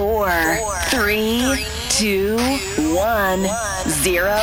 [0.00, 0.30] Four,
[0.88, 2.38] three, two,
[2.94, 3.46] one,
[3.86, 4.40] zero.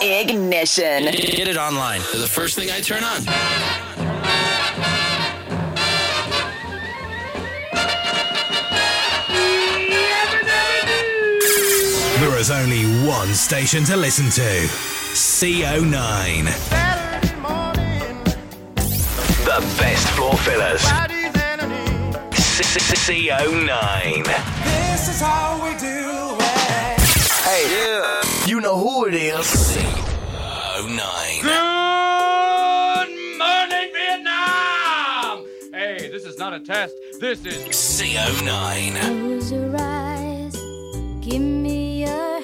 [0.00, 1.06] Ignition.
[1.06, 1.98] Get it online.
[2.14, 3.24] The first thing I turn on.
[12.20, 14.68] There is only one station to listen to
[15.14, 16.44] CO9.
[19.44, 20.84] The best floor fillers.
[23.02, 24.61] CO9.
[25.02, 27.00] This is how we do it.
[27.42, 28.22] Hey, yeah.
[28.46, 29.34] You know who it is.
[29.34, 31.42] CO9.
[31.42, 35.44] Good morning, Vietnam!
[35.72, 36.94] Hey, this is not a test.
[37.18, 39.00] This is CO9.
[39.00, 40.54] Close your eyes,
[41.20, 42.40] give me your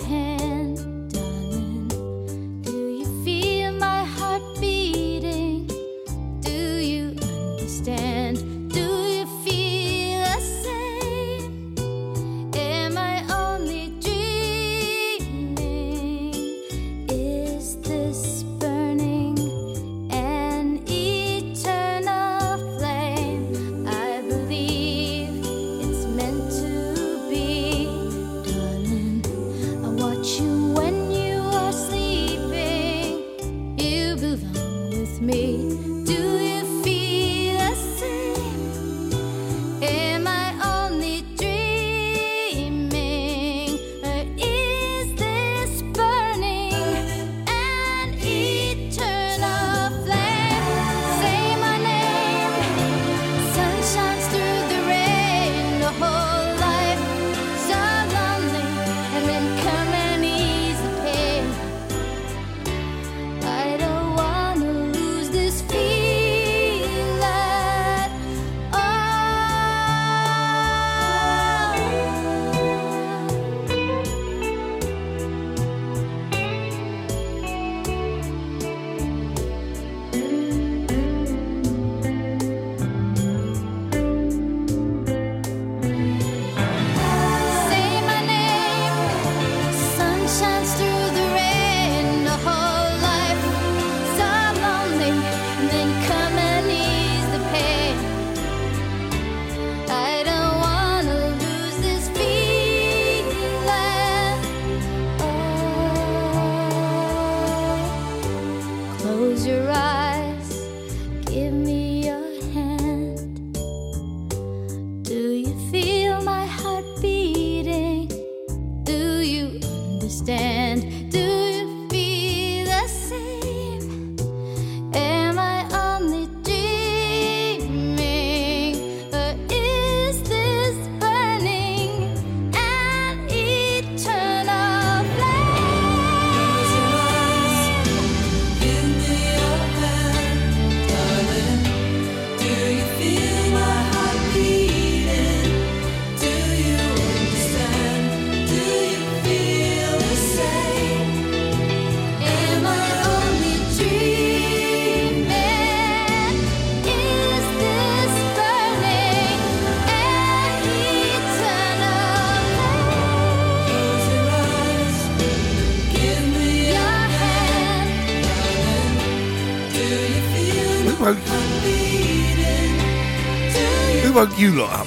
[174.38, 174.87] you lot up?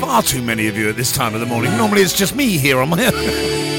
[0.00, 1.76] Far too many of you at this time of the morning.
[1.76, 3.12] Normally it's just me here on my own.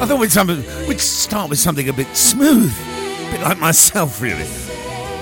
[0.00, 0.46] I thought we'd, some,
[0.86, 2.72] we'd start with something a bit smooth.
[3.30, 4.46] Bit like myself, really.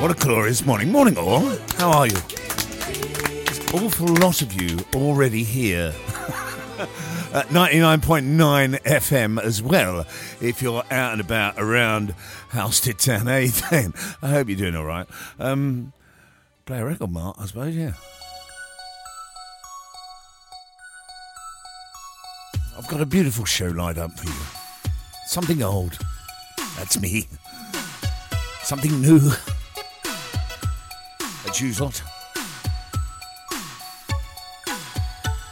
[0.00, 0.92] What a glorious morning.
[0.92, 1.40] Morning, all.
[1.76, 2.12] How are you?
[2.12, 5.92] There's an awful lot of you already here.
[7.32, 10.06] At 99.9 FM as well.
[10.40, 12.14] If you're out and about around
[12.50, 13.92] Halstead Town A, then
[14.22, 15.08] I hope you're doing all right.
[15.40, 15.92] Um,
[16.64, 17.92] play a record, Mark, I suppose, yeah.
[22.78, 24.90] I've got a beautiful show lined up for you.
[25.26, 25.98] Something old.
[26.76, 27.26] That's me.
[28.66, 29.20] Something new.
[31.44, 32.02] That's you lot.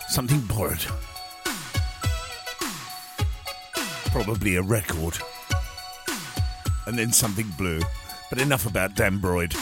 [0.08, 0.84] Something borrowed.
[4.06, 5.16] Probably a record.
[6.88, 7.82] And then something blue.
[8.30, 9.54] But enough about Dan Broyd.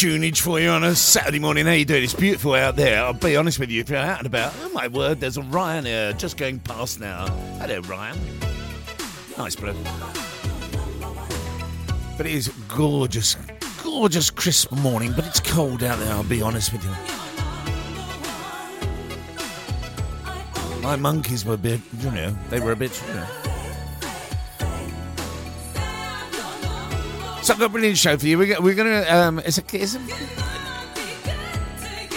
[0.00, 1.66] Tunage for you on a Saturday morning.
[1.66, 2.02] How you doing?
[2.02, 3.04] It's beautiful out there.
[3.04, 3.82] I'll be honest with you.
[3.82, 7.00] If you're out and about, oh my word, there's a Ryan here just going past
[7.00, 7.28] now.
[7.58, 8.18] Hello, Ryan.
[9.36, 9.76] Nice bloke.
[12.16, 13.36] But it is gorgeous,
[13.82, 15.12] gorgeous crisp morning.
[15.14, 16.14] But it's cold out there.
[16.14, 16.90] I'll be honest with you.
[20.80, 23.49] My monkeys were a bit, you know, they were a bit, you know.
[27.50, 28.38] I've got a brilliant show for you.
[28.38, 29.14] We're, we're going to.
[29.14, 30.02] Um, is, it, is, it,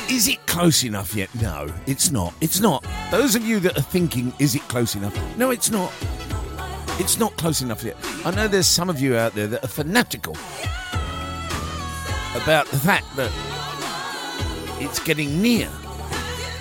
[0.07, 1.33] is it close enough yet?
[1.41, 2.35] No, it's not.
[2.39, 2.85] It's not.
[3.09, 5.17] Those of you that are thinking, is it close enough?
[5.35, 5.91] No, it's not.
[6.99, 7.97] It's not close enough yet.
[8.23, 10.33] I know there's some of you out there that are fanatical
[12.35, 13.31] about the fact that
[14.79, 15.67] it's getting near,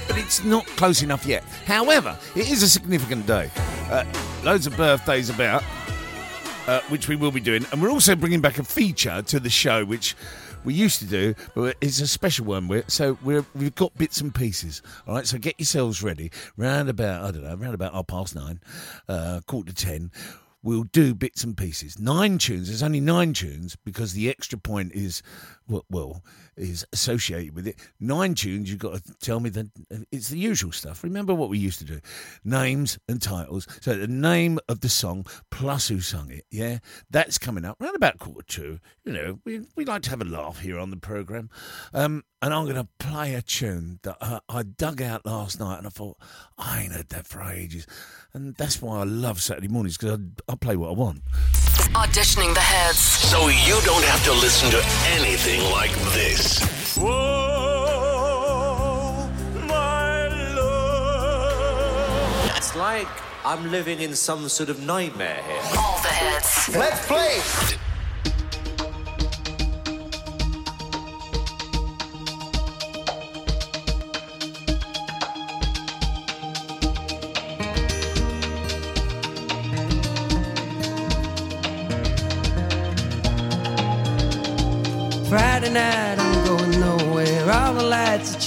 [0.08, 1.44] but it's not close enough yet.
[1.66, 3.50] However, it is a significant day.
[3.90, 4.06] Uh,
[4.42, 5.62] loads of birthdays about
[6.66, 7.64] uh, which we will be doing.
[7.72, 10.16] And we're also bringing back a feature to the show, which
[10.64, 12.68] we used to do, but it's a special one.
[12.68, 14.82] We're, so we're, we've got bits and pieces.
[15.06, 16.30] All right, so get yourselves ready.
[16.56, 18.60] Round about, I don't know, round about half past nine,
[19.08, 20.10] uh, quarter to ten.
[20.62, 21.98] We'll do bits and pieces.
[21.98, 22.68] Nine tunes.
[22.68, 25.20] There's only nine tunes because the extra point is,
[25.68, 26.24] well, well
[26.56, 27.76] is associated with it.
[28.00, 28.70] Nine tunes.
[28.70, 29.68] You've got to tell me that
[30.10, 31.02] it's the usual stuff.
[31.02, 32.00] Remember what we used to do:
[32.44, 33.66] names and titles.
[33.80, 36.44] So the name of the song plus who sung it.
[36.50, 36.78] Yeah,
[37.10, 38.80] that's coming up round about quarter two.
[39.04, 41.50] You know, we we like to have a laugh here on the program.
[41.92, 45.78] Um, and I'm going to play a tune that uh, I dug out last night,
[45.78, 46.16] and I thought
[46.58, 47.86] I ain't heard that for ages,
[48.34, 51.22] and that's why I love Saturday mornings because I, I play what I want.
[51.94, 52.98] Auditioning the heads.
[52.98, 54.82] So you don't have to listen to
[55.16, 56.62] anything like this.
[62.56, 63.08] It's like
[63.44, 65.62] I'm living in some sort of nightmare here.
[65.78, 66.68] All the hits.
[66.74, 67.40] Let's play.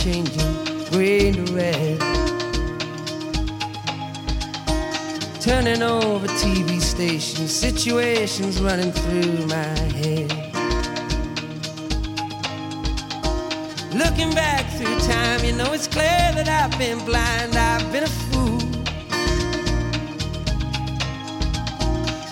[0.05, 0.53] Changing,
[0.91, 1.99] green to red.
[5.41, 10.29] Turning over TV stations, situations running through my head.
[13.95, 18.15] Looking back through time, you know it's clear that I've been blind, I've been a
[18.27, 18.59] fool.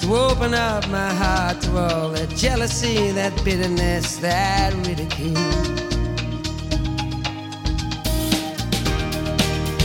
[0.01, 5.92] To open up my heart to all that jealousy, that bitterness, that ridicule.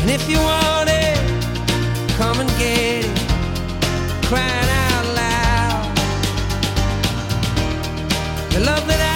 [0.00, 1.19] And if you want it,
[2.17, 3.19] come and get it,
[4.26, 5.97] crying out loud.
[8.52, 9.08] The love that I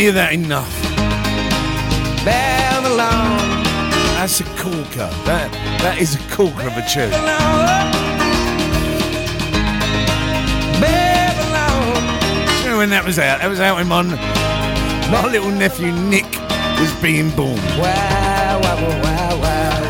[0.00, 0.72] Hear that enough.
[2.24, 3.62] Babylon.
[4.16, 5.10] That's a corker.
[5.28, 5.52] That
[5.82, 7.10] that is a corker of a tune.
[10.80, 11.84] Babylon.
[12.64, 13.40] You know when that was out?
[13.42, 14.00] That was out when my,
[15.10, 16.24] my little nephew Nick
[16.80, 17.60] was being born.
[17.76, 19.80] Wow, wow, wow, wow,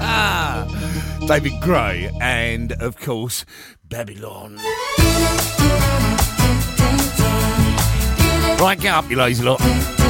[0.00, 1.26] wow.
[1.26, 3.44] David Gray and of course
[3.84, 4.58] Babylon.
[8.58, 10.05] Right, get up, you lazy lot.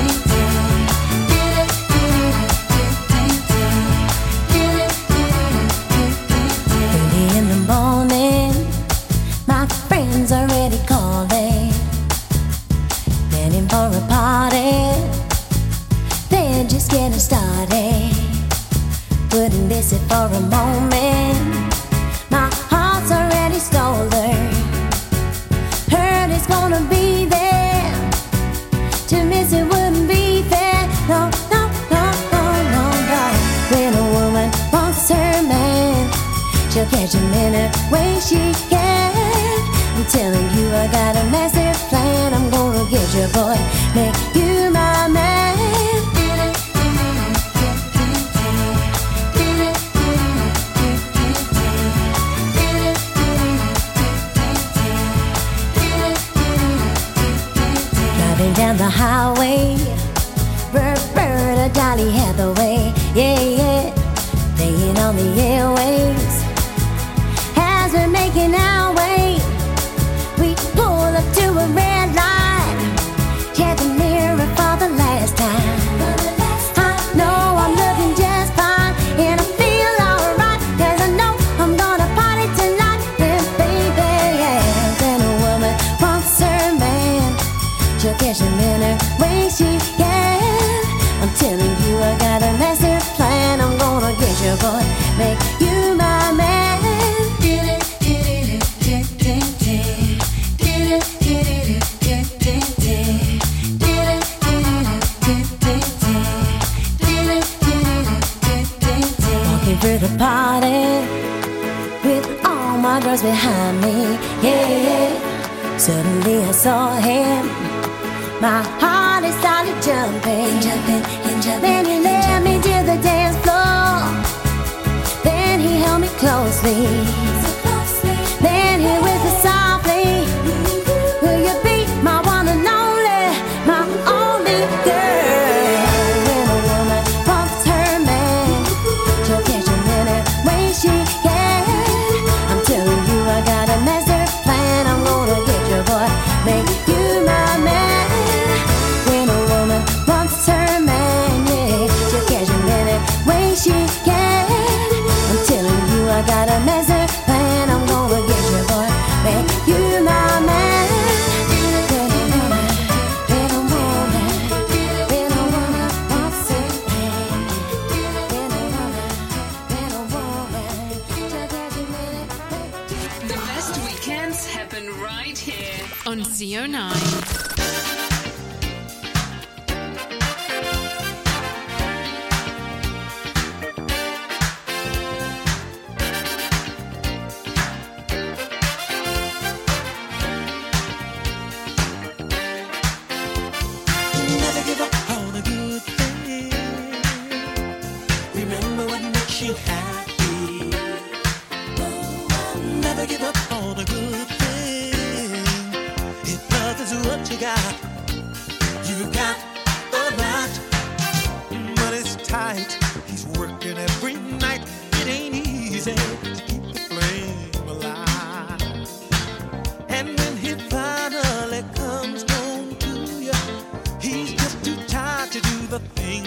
[225.79, 226.26] the things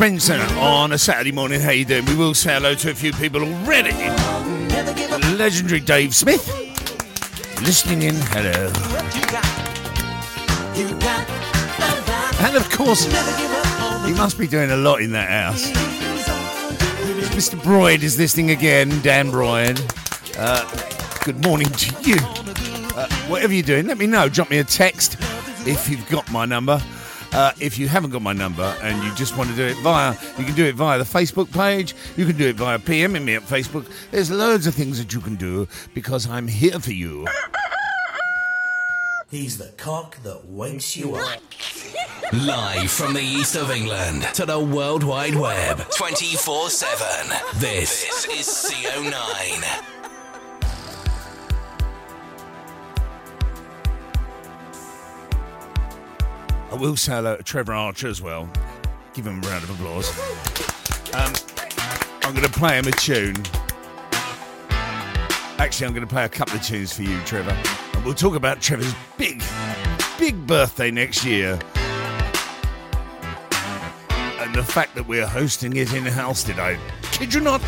[0.00, 1.60] Benson on a Saturday morning.
[1.60, 2.06] How you doing?
[2.06, 3.92] We will say hello to a few people already.
[5.36, 6.48] Legendary Dave Smith.
[7.60, 8.14] Listening in.
[8.14, 8.72] Hello.
[12.46, 13.04] And of course,
[14.06, 15.70] he must be doing a lot in that house.
[17.32, 17.60] Mr.
[17.62, 18.88] Broyd is listening again.
[19.02, 19.78] Dan Broyd.
[20.38, 20.64] Uh,
[21.26, 22.16] good morning to you.
[22.96, 24.30] Uh, whatever you're doing, let me know.
[24.30, 25.18] Drop me a text
[25.66, 26.80] if you've got my number.
[27.40, 30.14] Uh, if you haven't got my number and you just want to do it via,
[30.36, 31.94] you can do it via the Facebook page.
[32.14, 33.90] You can do it via PMing me at Facebook.
[34.10, 37.26] There's loads of things that you can do because I'm here for you.
[39.30, 41.40] He's the cock that wakes you up.
[42.34, 47.36] Live from the east of England to the World Wide Web 24 7.
[47.58, 49.99] This is CO9.
[56.70, 58.48] I will say hello to Trevor Archer as well.
[59.12, 60.08] Give him a round of applause.
[61.12, 61.32] Um,
[62.22, 63.34] I'm going to play him a tune.
[65.58, 67.56] Actually, I'm going to play a couple of tunes for you, Trevor.
[67.94, 69.42] And we'll talk about Trevor's big,
[70.16, 71.58] big birthday next year.
[74.38, 76.78] And the fact that we're hosting it in house today.
[77.10, 77.60] Kid you not?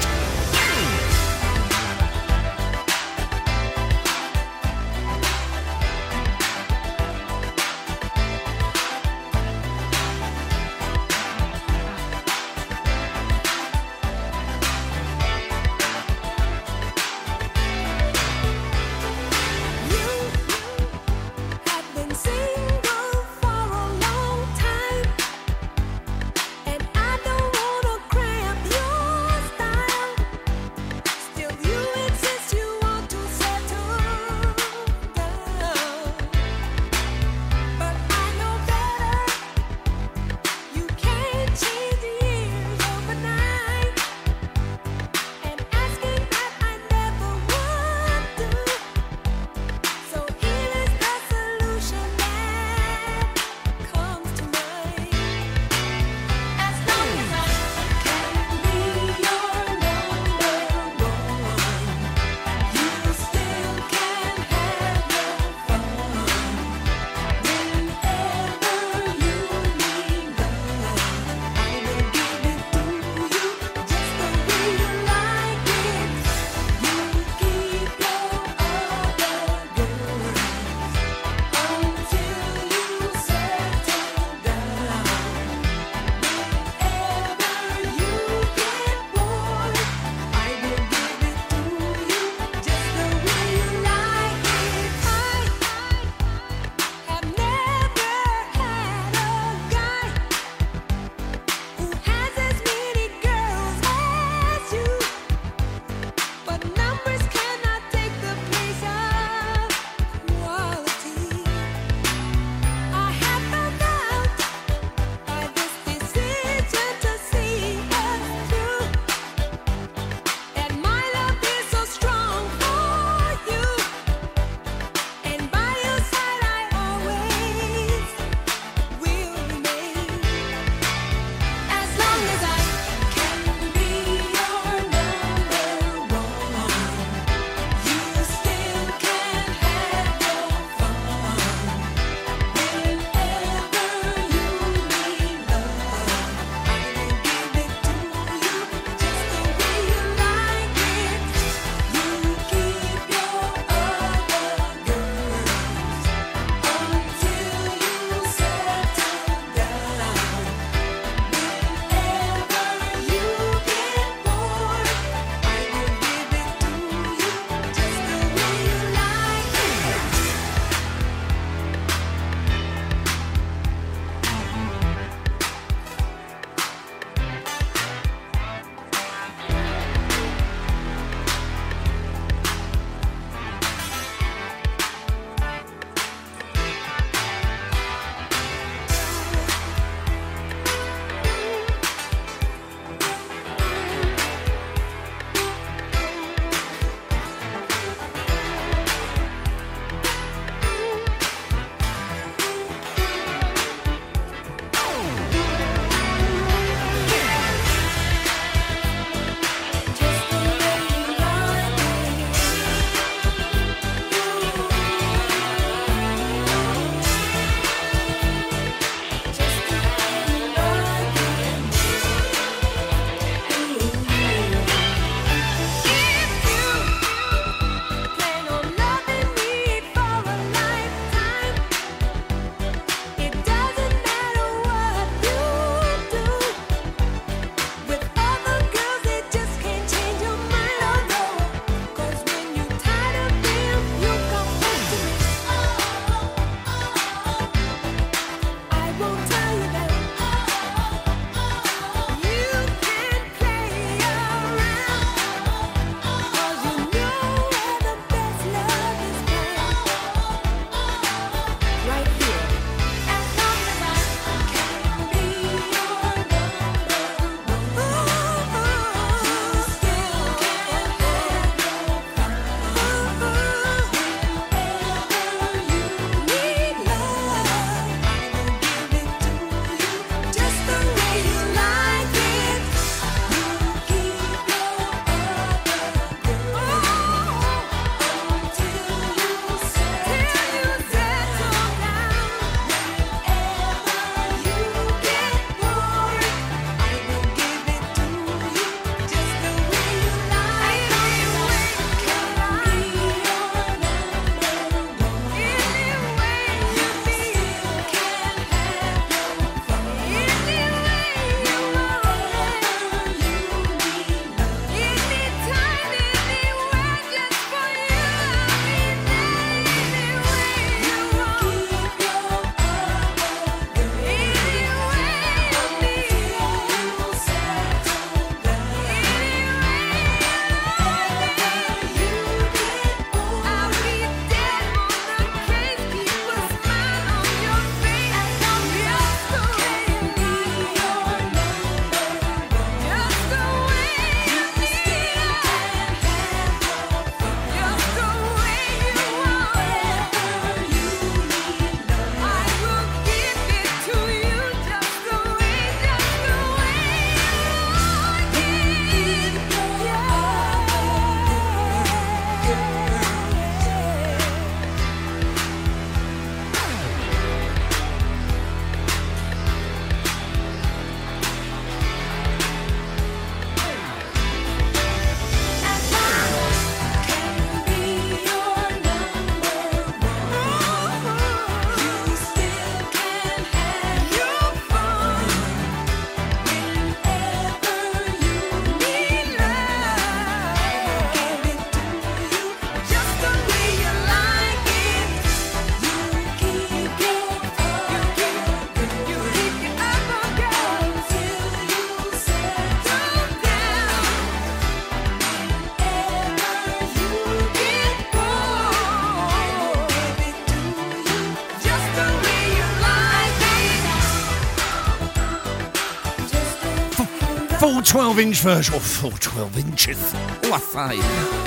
[417.92, 420.14] 12 inch version, or full 12 inches.
[420.44, 420.98] Oh, I say.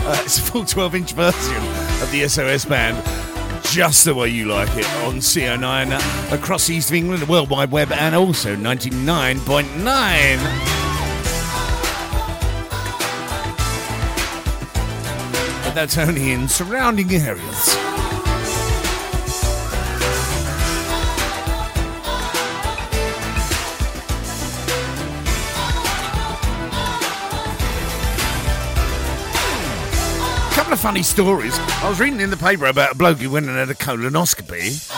[0.07, 1.55] Uh, it's a full 12 inch version
[2.03, 3.03] of the SOS band.
[3.63, 7.71] Just the way you like it on CO9 across East of England, the World Wide
[7.71, 9.83] Web, and also 99.9.
[15.63, 17.84] But that's only in surrounding areas.
[30.65, 31.53] Couple of funny stories.
[31.59, 34.91] I was reading in the paper about a bloke who went and had a colonoscopy,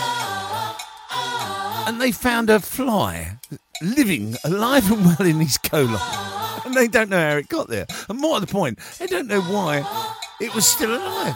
[1.85, 3.37] and they found a fly
[3.81, 5.99] living alive and well in his colon,
[6.63, 7.85] and they don't know how it got there.
[8.07, 9.83] And more to the point, they don't know why
[10.39, 11.35] it was still alive.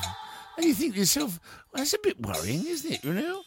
[0.56, 1.38] And you think to yourself,
[1.74, 3.04] well, that's a bit worrying, isn't it?
[3.04, 3.44] You know,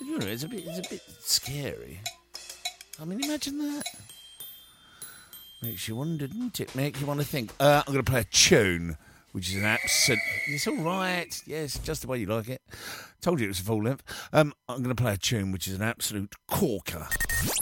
[0.00, 2.00] you know, it's a bit, it's a bit scary.
[3.00, 3.84] I mean, imagine that.
[5.62, 6.74] Makes you wonder, doesn't it?
[6.74, 7.52] Makes you want to think.
[7.60, 8.96] Uh, I'm going to play a tune
[9.34, 10.20] which is an absolute.
[10.46, 11.42] It's all right.
[11.44, 12.62] Yes, just the way you like it.
[13.20, 14.04] Told you it was a full length.
[14.32, 17.08] Um, I'm going to play a tune which is an absolute corker.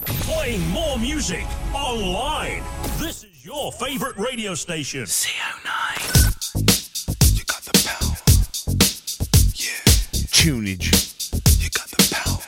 [0.05, 2.63] Playing more music online.
[2.99, 5.05] This is your favorite radio station.
[5.05, 6.59] CO9.
[7.39, 8.17] You got the power.
[9.55, 9.81] Yeah.
[10.29, 10.93] Tunage.
[11.59, 12.39] You got the power.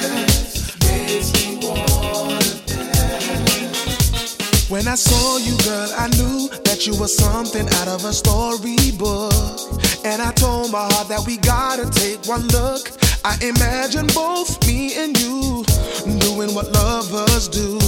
[4.68, 9.32] When I saw you, girl, I knew that you were something out of a storybook.
[10.04, 12.90] And I told my heart that we gotta take one look.
[13.24, 15.64] I imagine both me and you
[16.18, 17.78] doing what lovers do.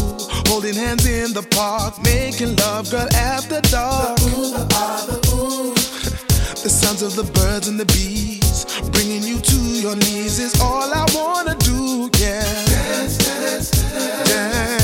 [0.52, 4.18] Holding hands in the park, making love, girl, after dark.
[4.20, 5.74] The, ooh, the, ah, the, ooh.
[6.60, 10.92] the sounds of the birds and the bees, bringing you to your knees is all
[10.92, 12.44] I wanna do, yeah.
[12.66, 14.28] Dance, dance, dance.
[14.28, 14.75] dance.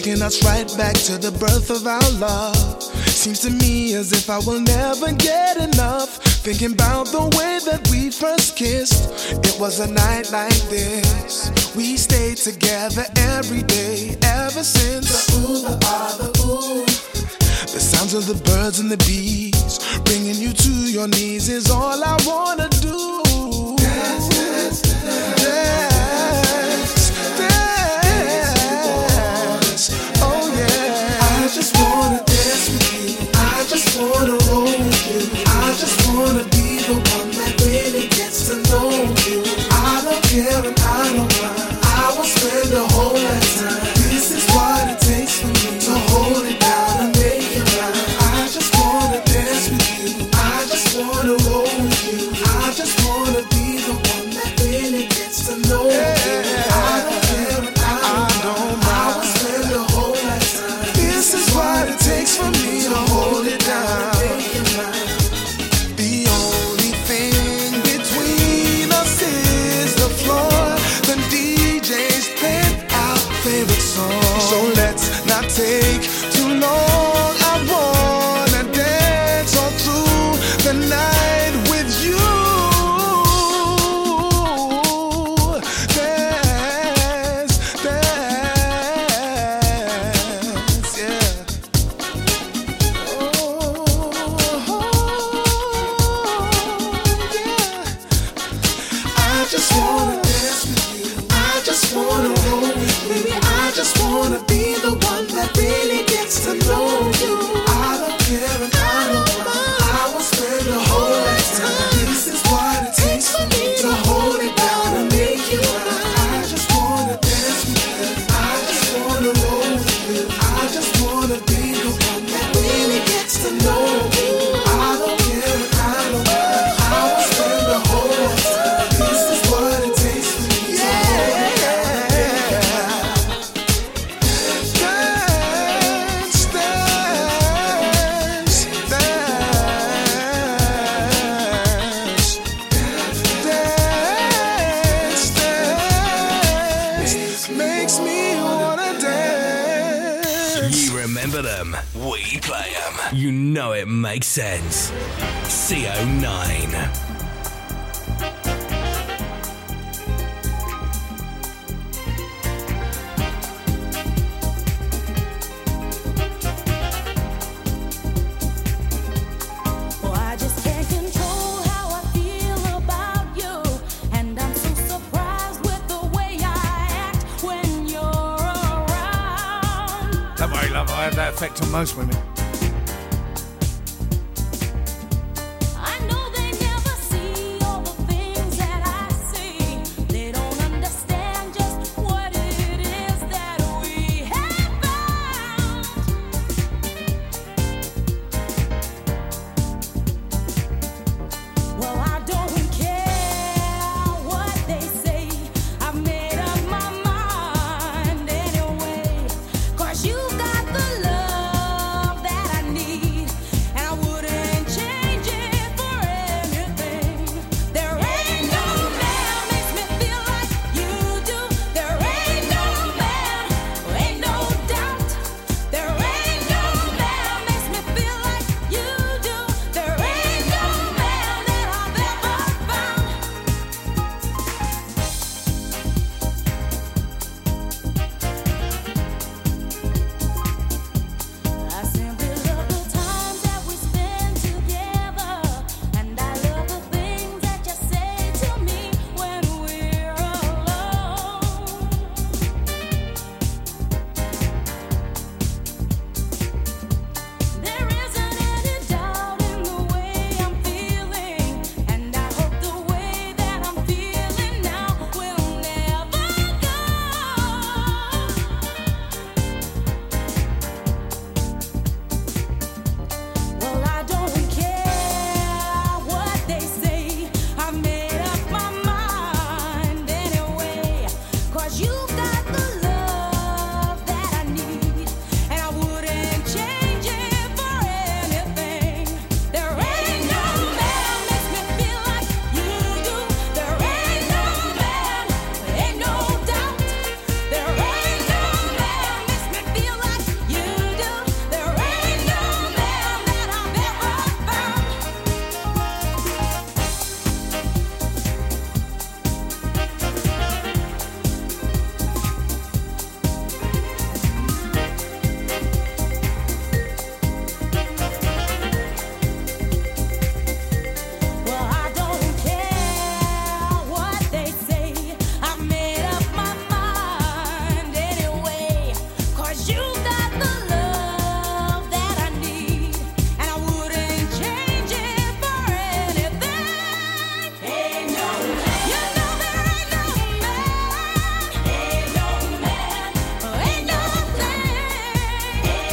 [0.00, 3.09] Taking us right back to the birth of our love.
[3.20, 6.08] Seems to me as if I will never get enough.
[6.40, 9.10] Thinking about the way that we first kissed.
[9.44, 11.52] It was a night like this.
[11.76, 15.26] We stayed together every day ever since.
[15.26, 16.86] The ooh, the ah, the ooh.
[17.70, 20.00] The sounds of the birds and the bees.
[20.06, 23.76] Bringing you to your knees is all I wanna do.
[23.76, 25.39] Dance, dance, dance.
[34.00, 35.20] Wanna roll with you.
[35.46, 38.90] I just wanna be the one that really gets to know
[39.28, 39.44] you.
[39.70, 41.78] I don't care and I don't mind.
[41.84, 42.89] I will spend a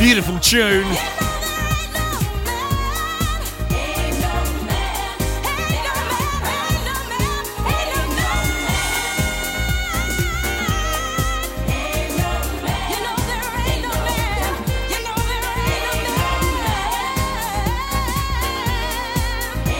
[0.07, 0.85] beautiful tune.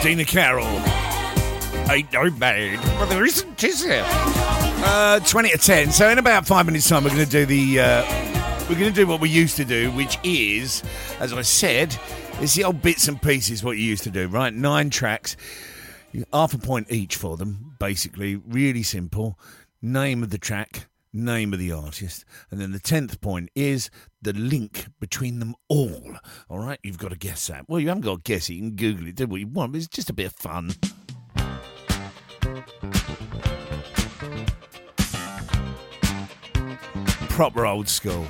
[0.02, 0.66] Dina Carroll.
[1.90, 2.78] Ain't no man.
[2.98, 4.04] Well, there isn't, is there?
[4.06, 5.90] Uh, 20 to 10.
[5.92, 7.80] So, in about five minutes' time, we're going to do the.
[7.80, 8.27] Uh
[8.68, 10.82] we're going to do what we used to do, which is,
[11.20, 11.96] as I said,
[12.40, 14.52] it's the old bits and pieces what you used to do, right?
[14.52, 15.38] Nine tracks,
[16.34, 18.36] half a point each for them, basically.
[18.36, 19.38] Really simple.
[19.80, 22.26] Name of the track, name of the artist.
[22.50, 23.90] And then the 10th point is
[24.20, 26.16] the link between them all.
[26.50, 27.64] All right, you've got to guess that.
[27.68, 28.54] Well, you haven't got to guess it.
[28.54, 30.74] You can Google it, do what you want, but it's just a bit of fun.
[37.30, 38.26] Proper old school.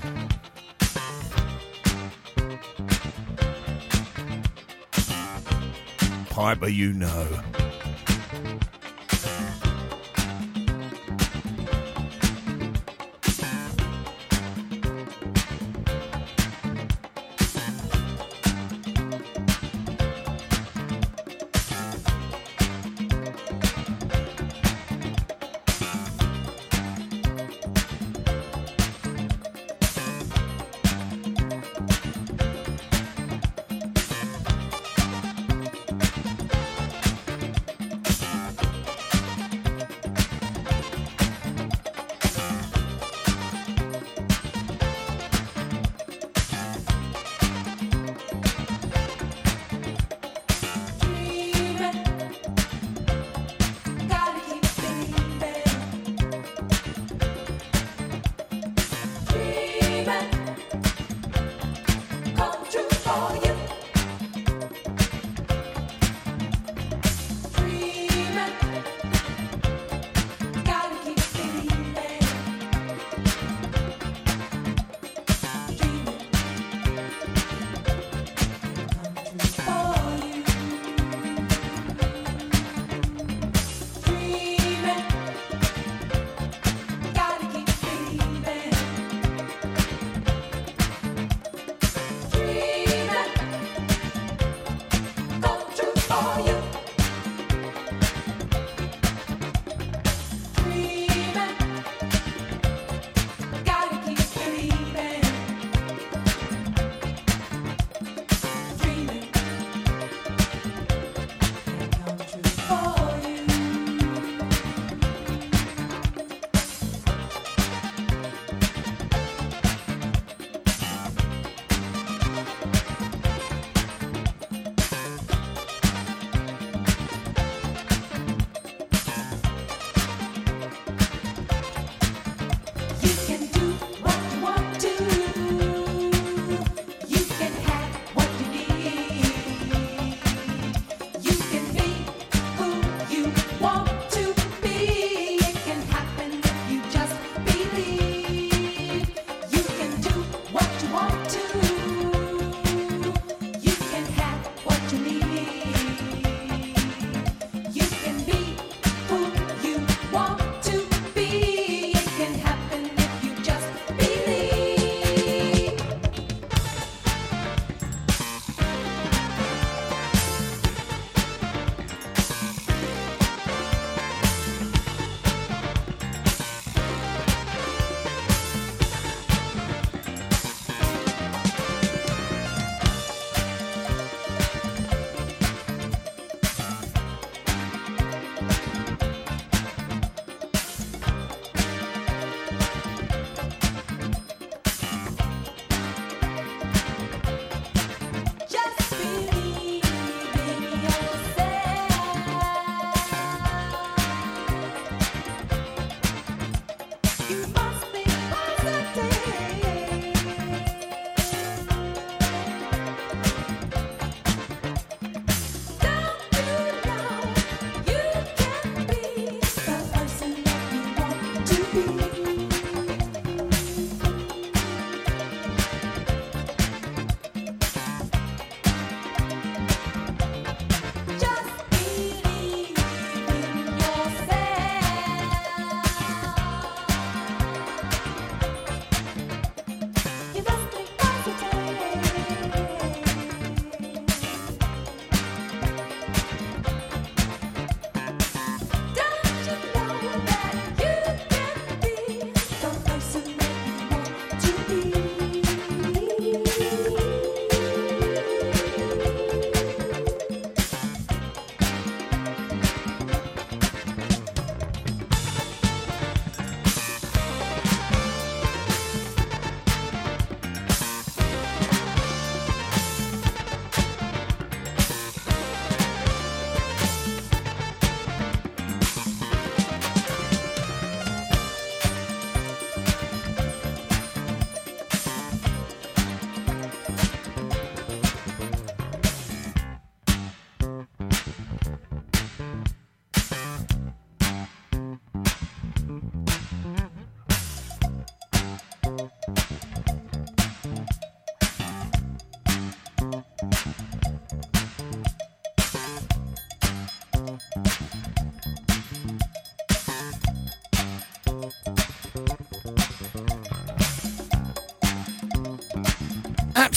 [6.38, 7.57] piper you know.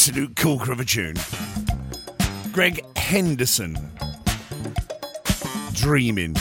[0.01, 1.13] Absolute corker of a tune.
[2.51, 3.77] Greg Henderson.
[5.73, 6.35] Dreaming.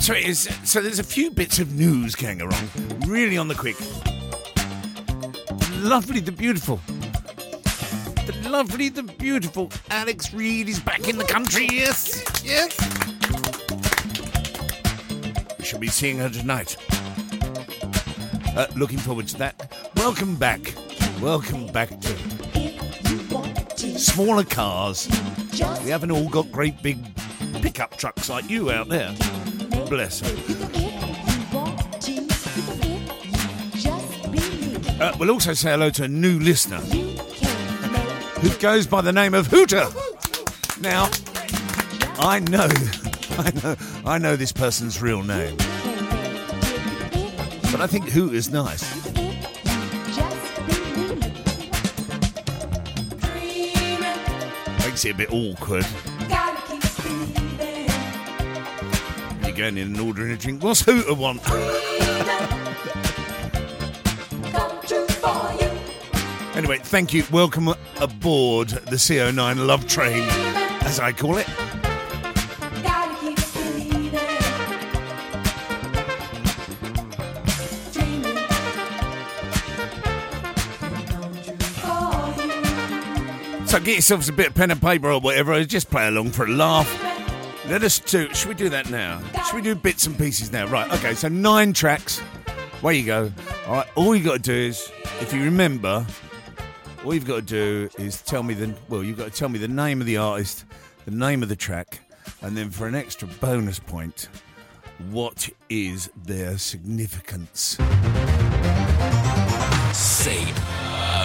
[0.00, 2.68] So, it is, so there's a few bits of news going along,
[3.06, 3.76] really on the quick.
[5.84, 6.80] Lovely, the beautiful.
[8.26, 12.76] The lovely, the beautiful Alex Reed is back in the country, yes, yes.
[15.60, 16.76] We shall be seeing her tonight.
[18.56, 19.61] Uh, looking forward to that.
[20.02, 20.74] Welcome back.
[21.20, 22.08] Welcome back to
[23.96, 25.08] smaller cars.
[25.84, 26.98] We haven't all got great big
[27.62, 29.14] pickup trucks like you out there.
[29.88, 30.28] Bless her.
[35.00, 36.80] Uh, we'll also say hello to a new listener
[38.40, 39.86] who goes by the name of Hooter.
[40.80, 41.08] Now,
[42.18, 42.68] I know,
[43.38, 45.56] I know, I know this person's real name,
[47.70, 49.01] but I think Hooter's nice.
[55.02, 55.86] Makes it a bit awkward.
[59.44, 60.62] You're going in and ordering a drink.
[60.62, 61.40] What's Hooter want?
[66.56, 67.24] Anyway, thank you.
[67.32, 70.22] Welcome aboard the CO9 Love Train,
[70.82, 71.48] as I call it.
[83.72, 85.64] So get yourselves a bit of pen and paper or whatever.
[85.64, 86.86] Just play along for a laugh.
[87.70, 88.28] Let us do.
[88.34, 89.22] Should we do that now?
[89.46, 90.66] Should we do bits and pieces now?
[90.66, 90.92] Right.
[90.92, 91.14] Okay.
[91.14, 92.18] So nine tracks.
[92.82, 93.32] Where you go.
[93.66, 93.86] All right.
[93.94, 94.92] All you got to do is,
[95.22, 96.06] if you remember,
[97.02, 98.74] all you've got to do is tell me the.
[98.90, 100.66] Well, you've got to tell me the name of the artist,
[101.06, 102.00] the name of the track,
[102.42, 104.28] and then for an extra bonus point,
[105.10, 107.78] what is their significance?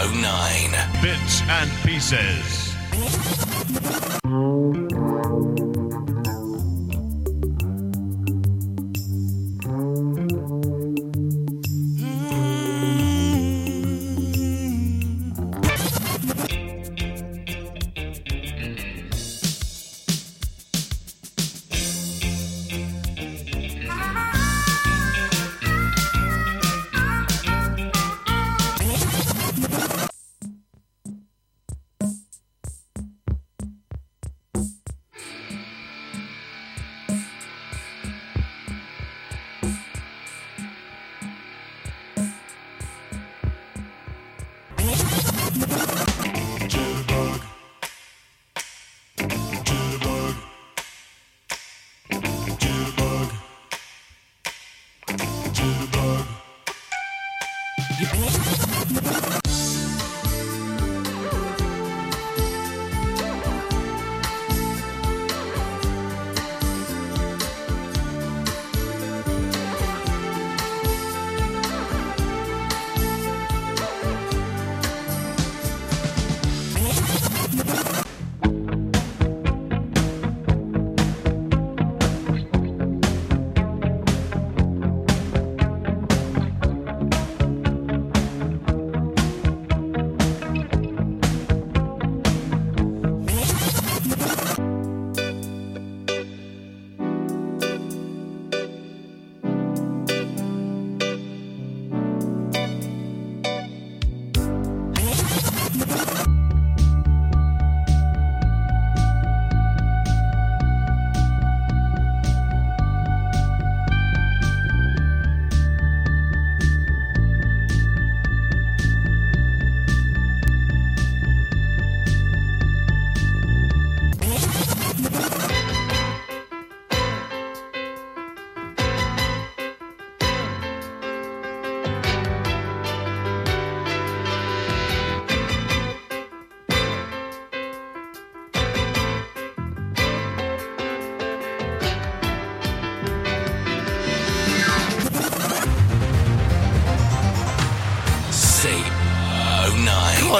[0.07, 1.01] C09.
[1.01, 2.67] Bits and pieces.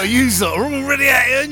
[0.08, 0.40] C09.
[0.40, 1.52] You are already at it, aren't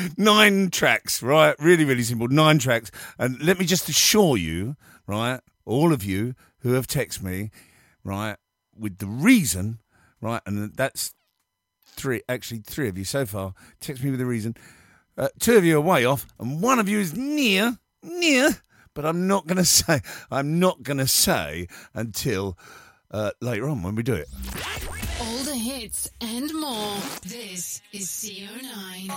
[0.00, 0.14] you?
[0.24, 1.54] Nine tracks, right?
[1.58, 2.28] Really, really simple.
[2.28, 2.90] Nine tracks.
[3.18, 4.76] And let me just assure you,
[5.06, 7.50] right, all of you who have texted me,
[8.04, 8.36] right,
[8.78, 9.78] with the reason,
[10.20, 11.14] right, and that's
[11.86, 14.56] three, actually three of you so far, text me with the reason.
[15.16, 18.50] Uh, two of you are way off, and one of you is near, near,
[18.94, 20.00] but I'm not going to say,
[20.30, 22.58] I'm not going to say until
[23.10, 24.28] uh, later on when we do it.
[25.18, 26.98] All the hits and more.
[27.22, 29.10] This is CO9.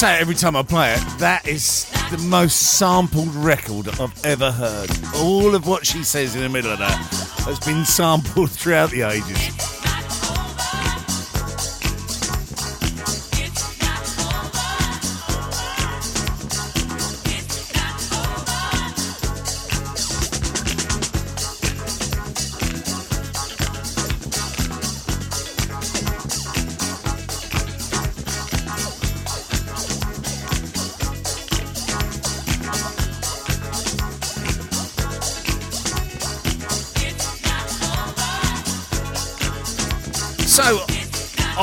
[0.00, 1.00] say it every time I play it.
[1.18, 4.88] That is the most sampled record I've ever heard.
[5.16, 6.96] All of what she says in the middle of that
[7.44, 9.69] has been sampled throughout the ages.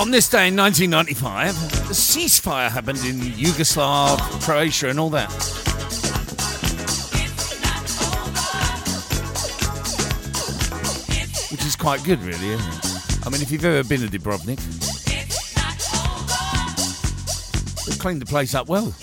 [0.08, 1.54] On this day in 1995,
[1.90, 5.30] the ceasefire happened in Yugoslav, Croatia, and all that.
[11.52, 13.28] Which is quite good, really, isn't it?
[13.28, 14.64] I mean, if you've ever been to Dubrovnik,
[17.86, 18.96] they've cleaned the place up well.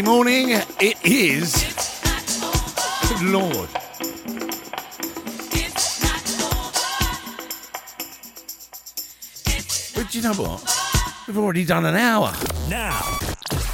[0.00, 0.48] Saturday morning,
[0.80, 1.52] it is.
[3.08, 3.68] Good Lord.
[9.94, 11.26] But you know what?
[11.26, 12.32] We've already done an hour.
[12.70, 12.98] Now,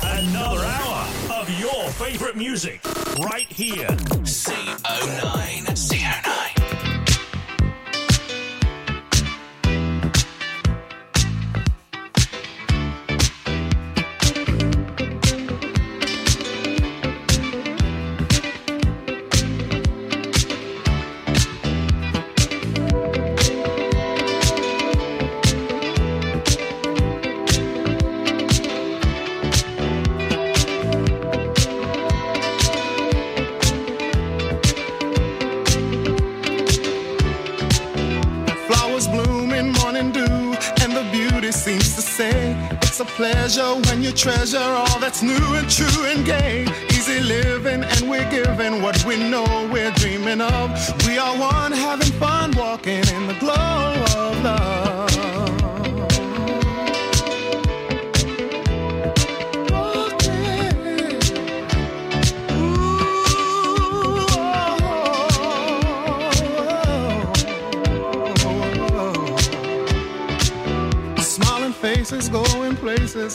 [0.03, 1.09] another hour
[1.41, 2.81] of your favorite music
[3.21, 3.87] right here.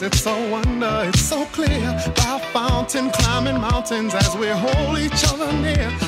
[0.01, 1.81] It's so wonder, it's so clear.
[2.15, 6.00] By fountain, climbing mountains as we hold each other near.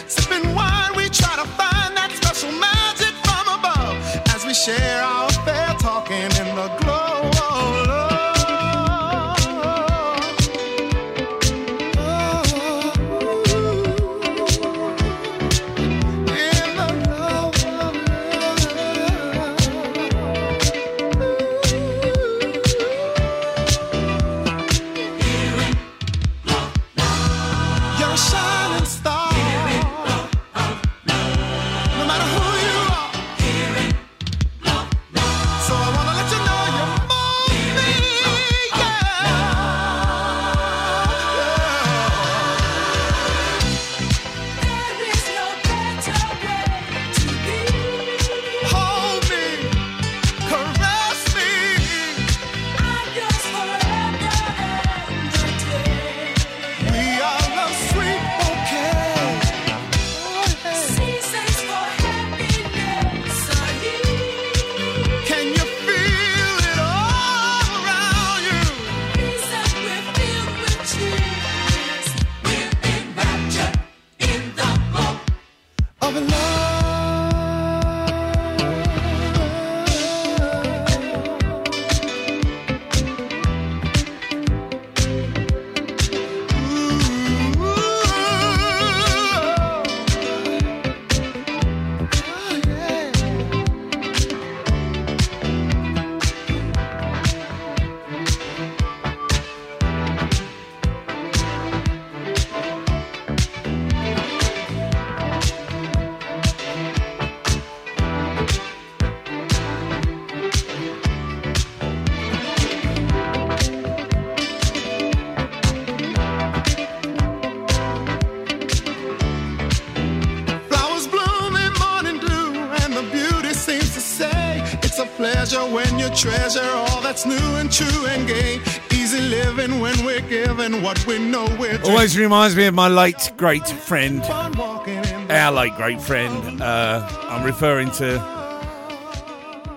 [126.03, 128.59] You treasure all that's new and true and gay.
[128.91, 131.91] Easy living when we're given what we know we're doing.
[131.91, 136.61] Always reminds me of my late great friend, our late great friend.
[136.61, 138.03] Uh, I'm referring to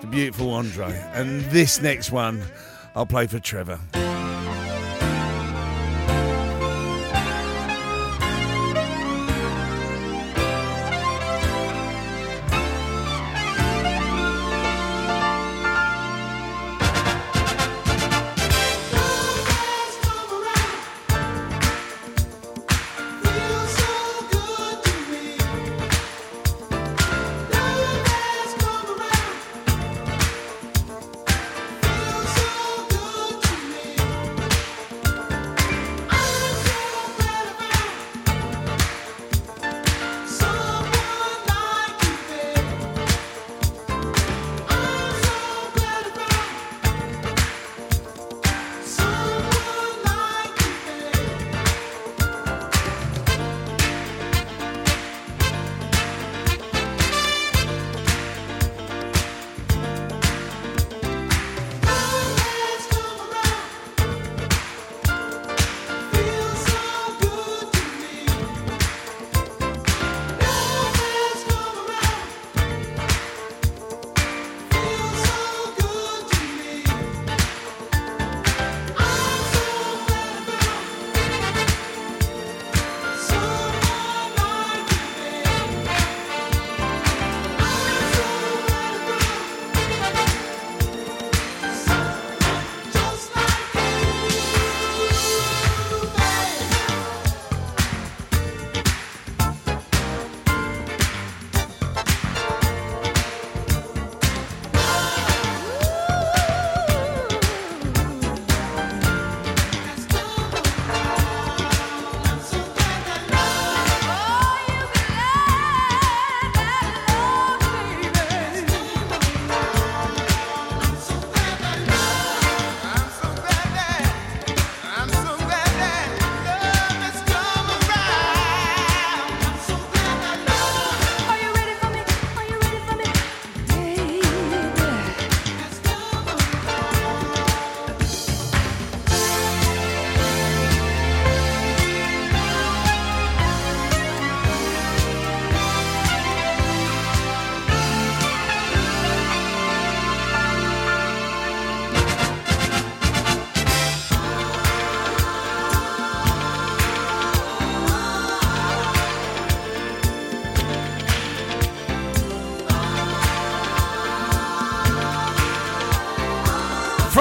[0.01, 0.93] the beautiful Andre.
[1.13, 2.43] And this next one,
[2.95, 3.79] I'll play for Trevor.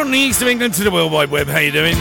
[0.06, 1.96] From the east of England to the World Wide Web, how you doing?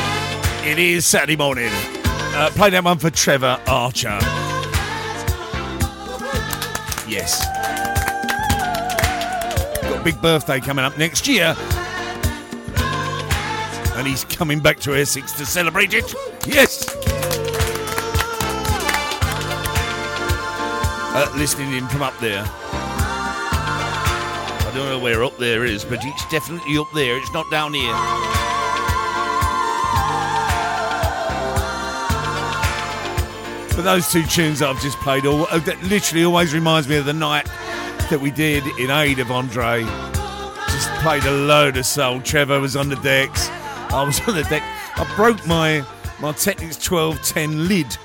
[0.62, 1.70] It is Saturday morning.
[1.72, 4.18] Uh, play that one for Trevor Archer.
[7.08, 7.42] Yes.
[9.80, 11.56] Got a big birthday coming up next year.
[13.96, 16.14] And he's coming back to Essex to celebrate it.
[16.46, 16.86] Yes.
[21.14, 22.44] Uh, listening in from up there.
[24.74, 27.16] I don't know where up there is, but it's definitely up there.
[27.16, 27.94] It's not down here.
[33.76, 36.96] But those two tunes that I've just played, all, uh, that literally always reminds me
[36.96, 37.46] of the night
[38.10, 39.84] that we did in aid of Andre.
[39.84, 42.20] Just played a load of soul.
[42.20, 43.48] Trevor was on the decks.
[43.92, 44.64] I was on the deck.
[44.96, 45.86] I broke my
[46.18, 47.96] my Technics 1210 lid,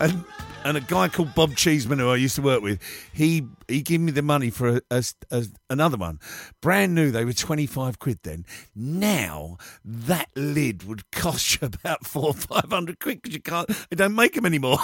[0.00, 0.22] and
[0.64, 2.80] and a guy called Bob Cheeseman, who I used to work with,
[3.12, 6.18] he he gave me the money for a, a- a- another one.
[6.60, 8.44] Brand new, they were 25 quid then.
[8.74, 13.96] Now, that lid would cost you about four or 500 quid because you can't, they
[13.96, 14.78] don't make them anymore.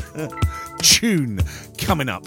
[0.82, 1.40] Tune
[1.78, 2.24] coming up.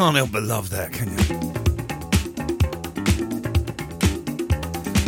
[0.00, 1.14] Can't help but love that, can you?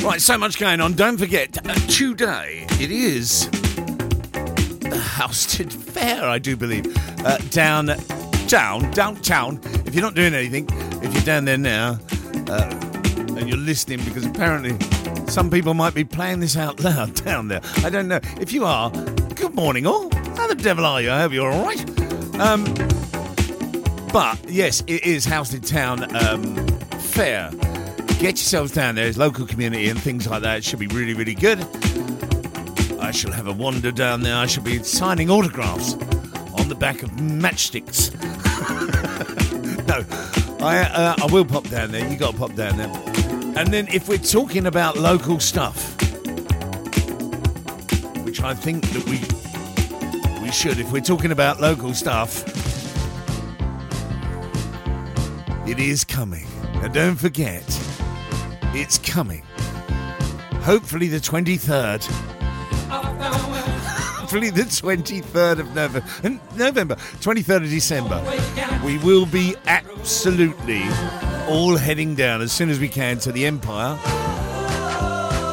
[0.06, 0.92] Right, so much going on.
[0.92, 3.48] Don't forget, uh, today it is
[4.80, 7.86] the Halstead Fair, I do believe, uh, down,
[8.48, 9.62] down, downtown.
[9.86, 10.68] If you're not doing anything,
[11.02, 11.98] if you're down there now,
[12.48, 12.78] uh,
[13.38, 14.76] and you're listening, because apparently
[15.26, 17.62] some people might be playing this out loud down there.
[17.78, 18.20] I don't know.
[18.38, 20.14] If you are, good morning, all.
[20.36, 21.10] How the devil are you?
[21.10, 21.80] I hope you're all right.
[22.38, 22.66] Um,
[24.12, 26.54] but yes, it is Halstead Town um,
[26.98, 27.50] Fair.
[28.18, 29.06] Get yourselves down there.
[29.06, 30.58] It's local community and things like that.
[30.58, 31.60] It should be really, really good.
[33.00, 34.36] I shall have a wander down there.
[34.36, 35.94] I shall be signing autographs
[36.58, 38.12] on the back of matchsticks.
[39.88, 40.04] no,
[40.64, 42.06] I uh, I will pop down there.
[42.08, 42.92] You got to pop down there.
[43.56, 45.94] And then if we're talking about local stuff,
[48.24, 52.51] which I think that we we should, if we're talking about local stuff,
[55.66, 56.46] it is coming.
[56.74, 57.64] Now don't forget,
[58.74, 59.42] it's coming.
[60.62, 62.04] Hopefully the 23rd.
[64.32, 66.02] Hopefully the 23rd of November,
[66.56, 68.22] November, 23rd of December.
[68.84, 70.82] We will be absolutely
[71.48, 73.94] all heading down as soon as we can to the Empire,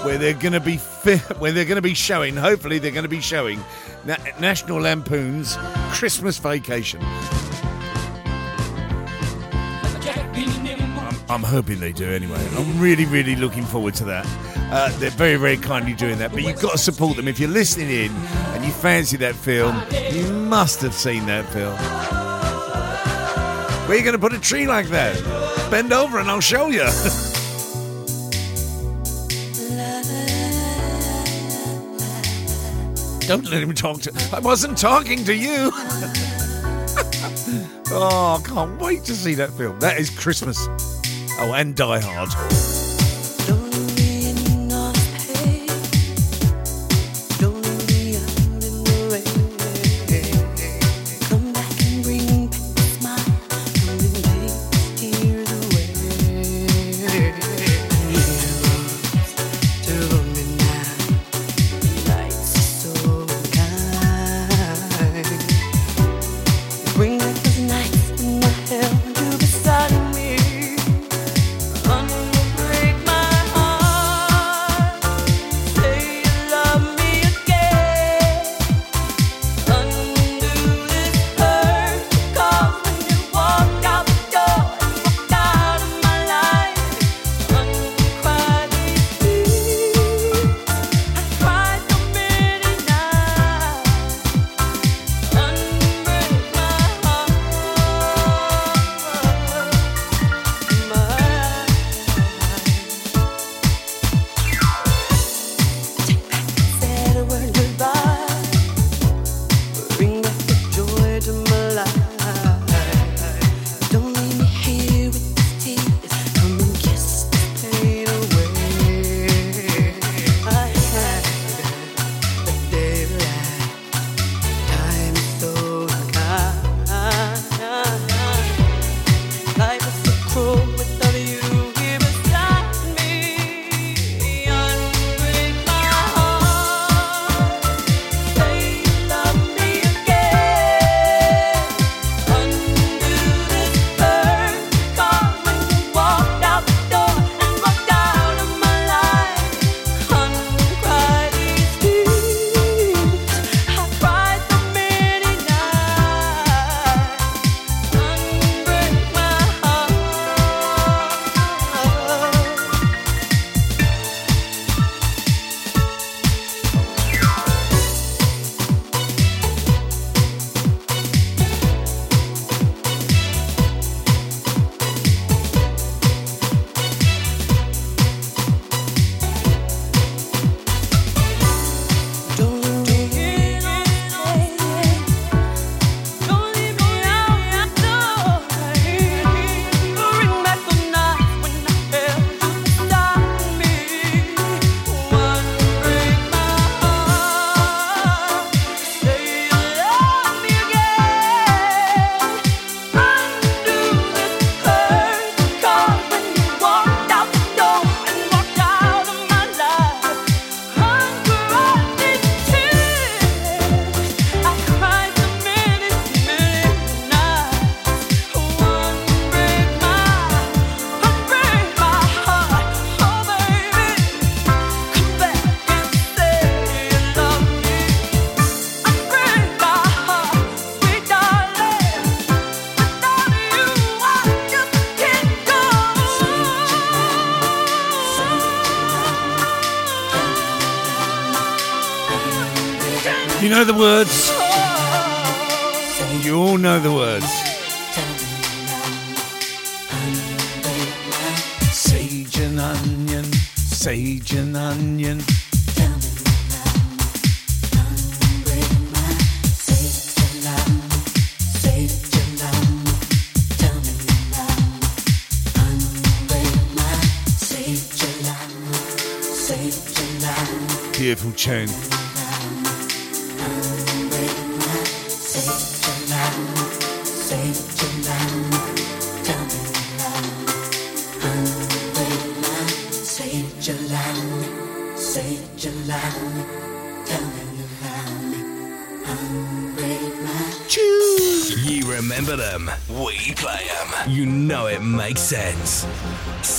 [0.03, 0.77] where they're going to be
[1.39, 2.37] where they're going to be showing.
[2.37, 3.59] Hopefully, they're going to be showing
[4.05, 5.57] Na- National Lampoon's
[5.91, 7.01] Christmas Vacation.
[11.29, 12.43] I'm, hoping they do anyway.
[12.55, 14.25] I'm really, really looking forward to that.
[14.71, 16.31] Uh, they're very, very kindly doing that.
[16.31, 17.27] But you've got to support them.
[17.27, 19.81] If you're listening in and you fancy that film,
[20.11, 21.75] you must have seen that film.
[23.87, 25.15] Where are you going to put a tree like that?
[25.69, 26.79] Bend over and I'll show you.
[33.27, 34.29] Don't let him talk to.
[34.33, 35.69] I wasn't talking to you.
[37.91, 39.79] oh, I can't wait to see that film.
[39.79, 40.67] That is Christmas.
[41.41, 42.78] Oh, and Die Hard.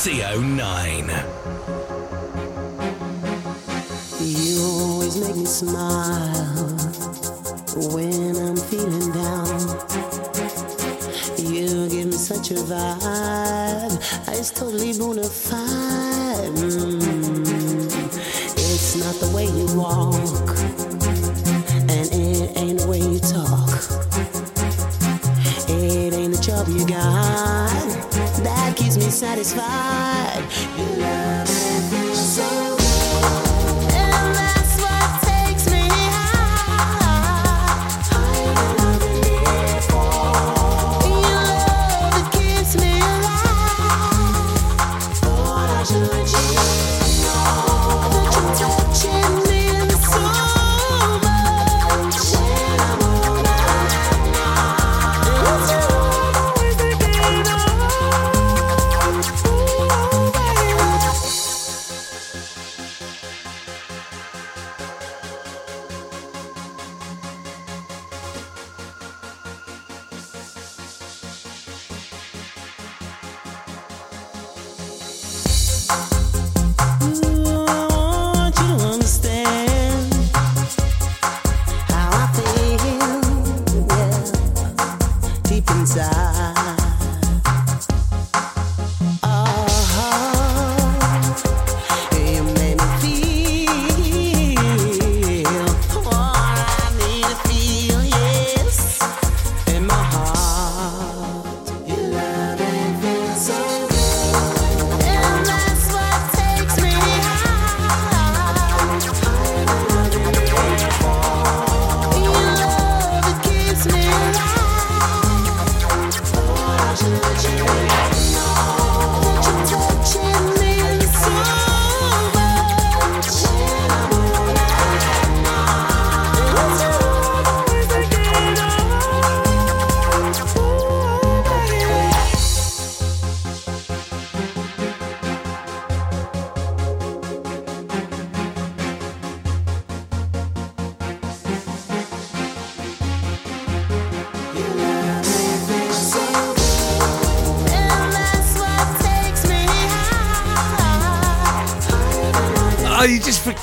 [0.01, 1.13] CO9.
[4.23, 6.50] You always make me smile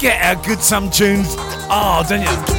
[0.07, 1.35] just how good some tunes
[1.69, 2.56] are, don't you?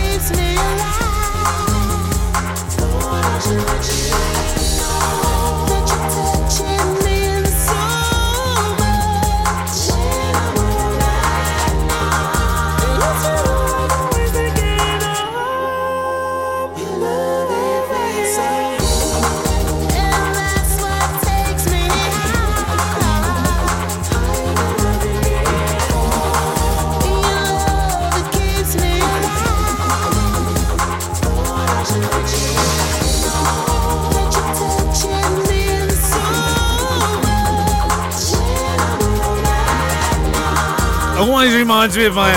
[41.69, 42.33] Reminds me of my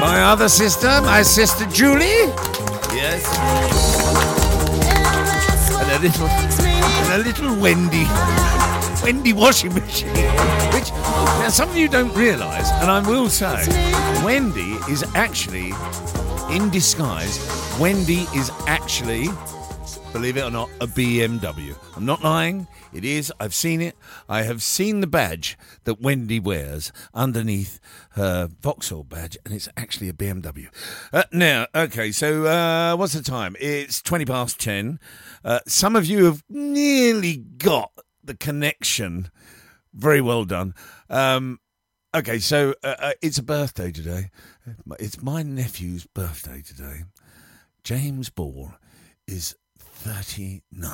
[0.00, 2.24] my other sister, my sister Julie.
[2.96, 3.28] Yes.
[5.70, 8.06] And a little and a little Wendy.
[9.04, 10.08] Wendy washing machine.
[10.72, 10.90] Which
[11.40, 13.66] now some of you don't realise, and I will say,
[14.24, 15.74] Wendy is actually
[16.50, 17.36] in disguise.
[17.78, 19.28] Wendy is actually
[20.16, 21.76] believe it or not, a BMW.
[21.94, 22.68] I'm not lying.
[22.94, 23.30] It is.
[23.38, 23.94] I've seen it.
[24.30, 27.78] I have seen the badge that Wendy wears underneath
[28.16, 30.68] her Vauxhall badge, and it's actually a BMW.
[31.12, 33.54] Uh, now, okay, so uh, what's the time?
[33.60, 34.98] It's 20 past 10.
[35.44, 37.92] Uh, some of you have nearly got
[38.24, 39.30] the connection.
[39.92, 40.74] Very well done.
[41.10, 41.60] Um,
[42.14, 44.30] okay, so uh, uh, it's a birthday today.
[44.98, 47.04] It's my nephew's birthday today.
[47.84, 48.72] James Ball
[49.26, 50.90] is 39.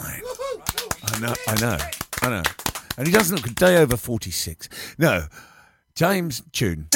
[1.05, 1.79] I know, I know,
[2.23, 2.43] I know.
[2.99, 4.69] And he doesn't look a day over 46.
[4.99, 5.27] No,
[5.95, 6.89] James, tune.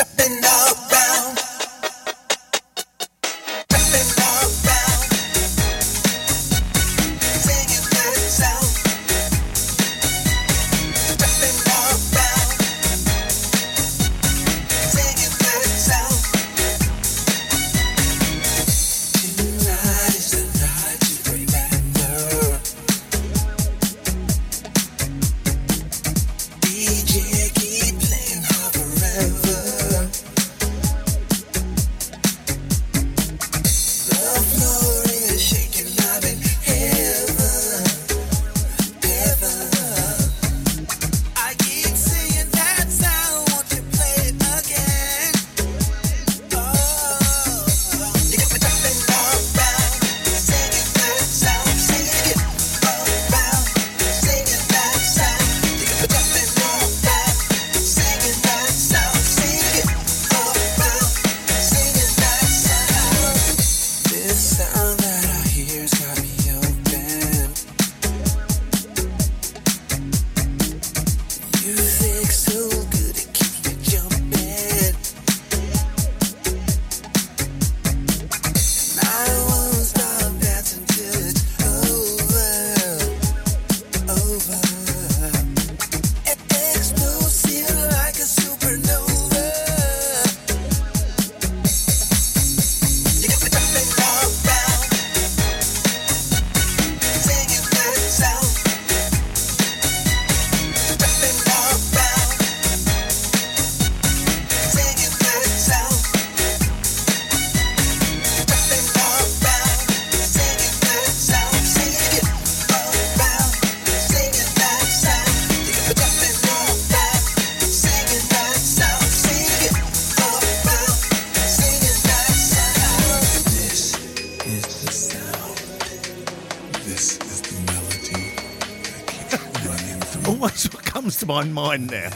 [131.27, 132.11] My mind now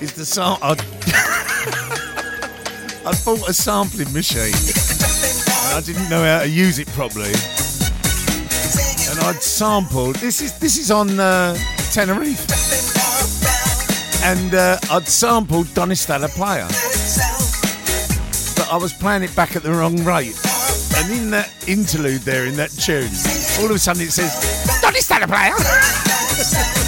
[0.00, 0.72] is the sam I,
[3.08, 4.54] I bought a sampling machine
[5.74, 7.32] I didn't know how to use it properly.
[9.10, 10.16] And I'd sampled.
[10.16, 11.56] This is this is on uh,
[11.90, 12.44] Tenerife,
[14.22, 16.66] and uh, I'd sampled Donistella Player,
[18.56, 20.38] but I was playing it back at the wrong rate.
[20.96, 23.08] And in that interlude there, in that tune,
[23.62, 24.30] all of a sudden it says
[24.82, 26.78] Donistella Player.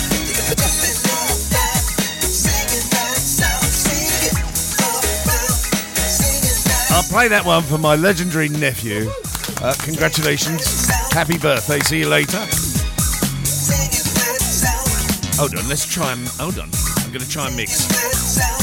[7.14, 9.08] play that one for my legendary nephew.
[9.62, 10.90] Uh, congratulations.
[11.12, 11.78] Happy birthday.
[11.78, 12.38] See you later.
[15.38, 16.26] Hold on, let's try and.
[16.40, 16.68] Hold on.
[17.04, 18.53] I'm going to try and mix.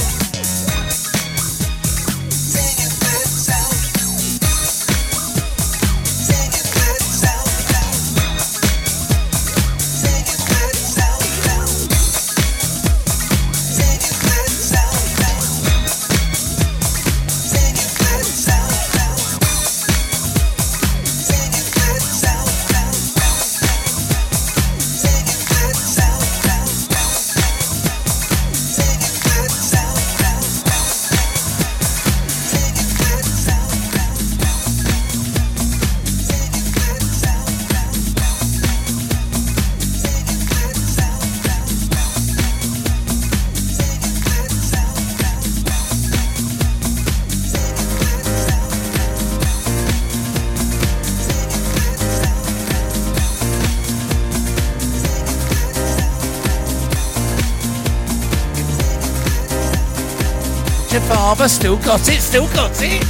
[61.32, 63.02] Father still got it, still got it.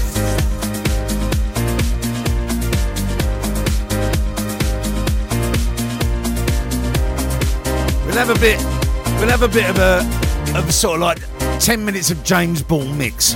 [8.06, 8.60] We'll have a bit.
[9.20, 10.08] We'll have a bit of a
[10.56, 13.34] of sort of like ten minutes of James Ball mix.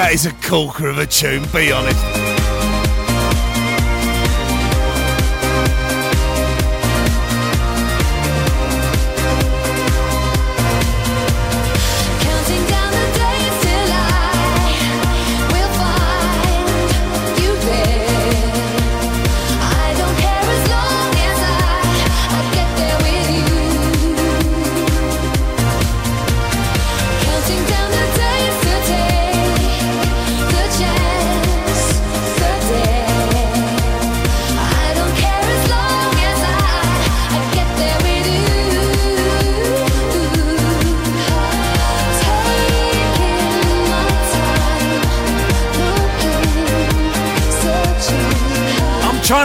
[0.00, 2.19] That is a corker of a tune, be honest.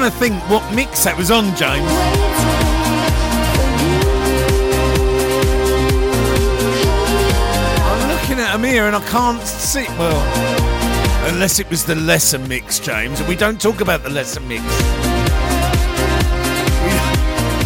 [0.09, 1.89] Trying to think what mix that was on, James.
[7.81, 9.85] I'm looking at them here and I can't see.
[9.97, 13.21] Well, unless it was the lesser mix, James.
[13.23, 14.63] We don't talk about the lesser mix.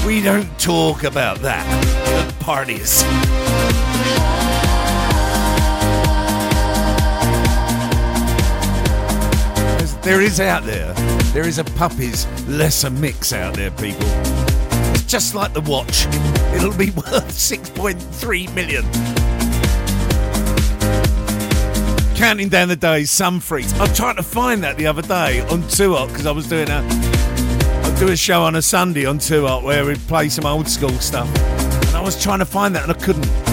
[0.05, 1.65] We, we don't talk about that
[2.07, 3.03] at parties.
[10.09, 10.91] There is out there.
[11.33, 14.07] There is a puppies lesser mix out there, people.
[14.89, 16.07] It's just like the watch.
[16.55, 18.83] It'll be worth 6.3 million.
[22.15, 23.71] Counting down the days, some freaks.
[23.79, 26.81] I'm trying to find that the other day on Tour because I was doing a
[26.81, 30.89] I do a show on a Sunday on Tour where we play some old school
[30.97, 33.48] stuff, and I was trying to find that and I couldn't.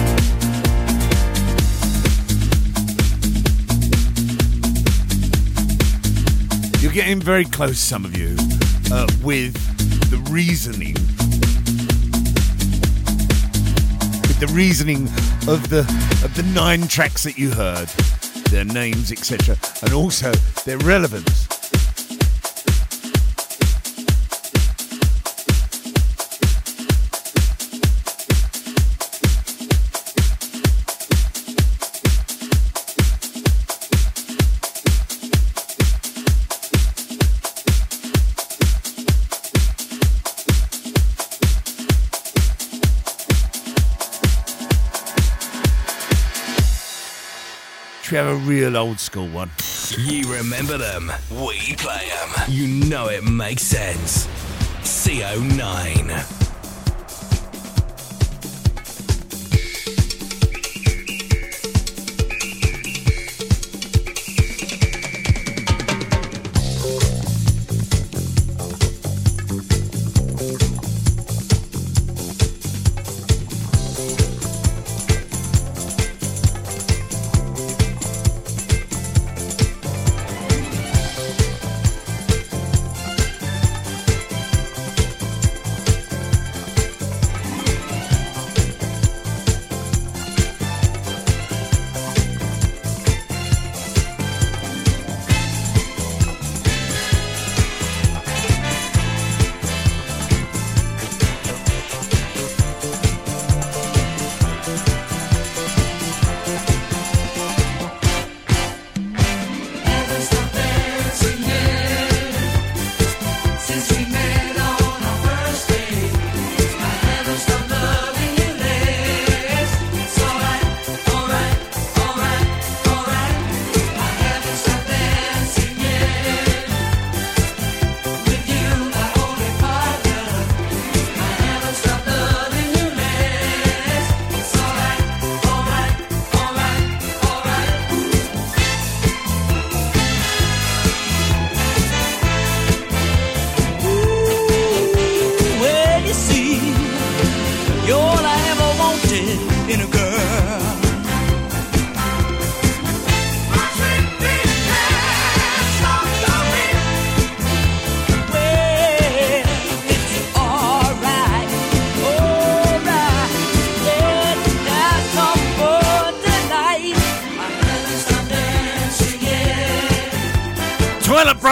[6.97, 8.35] Getting very close, some of you,
[8.91, 9.53] uh, with
[10.09, 10.95] the reasoning.
[14.23, 15.03] With the reasoning
[15.47, 15.81] of the
[16.25, 17.87] of the nine tracks that you heard,
[18.49, 20.31] their names, etc., and also
[20.65, 21.56] their relevance.
[48.47, 49.51] Real old school one?
[49.97, 52.45] You remember them, we play them.
[52.47, 54.25] You know it makes sense.
[54.83, 56.46] CO9.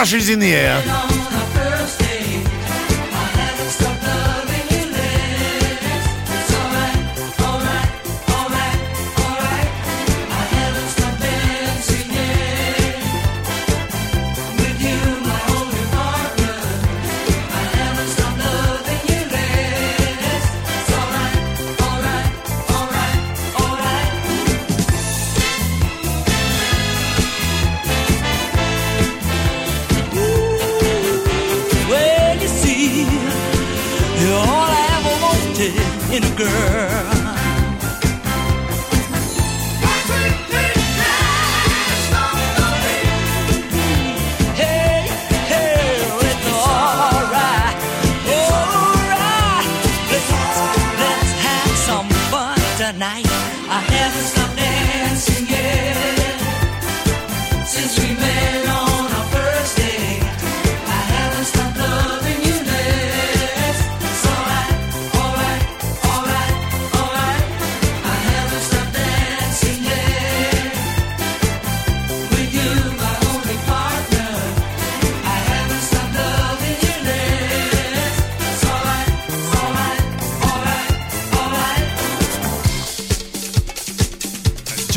[0.08, 1.15] Brushes in the air.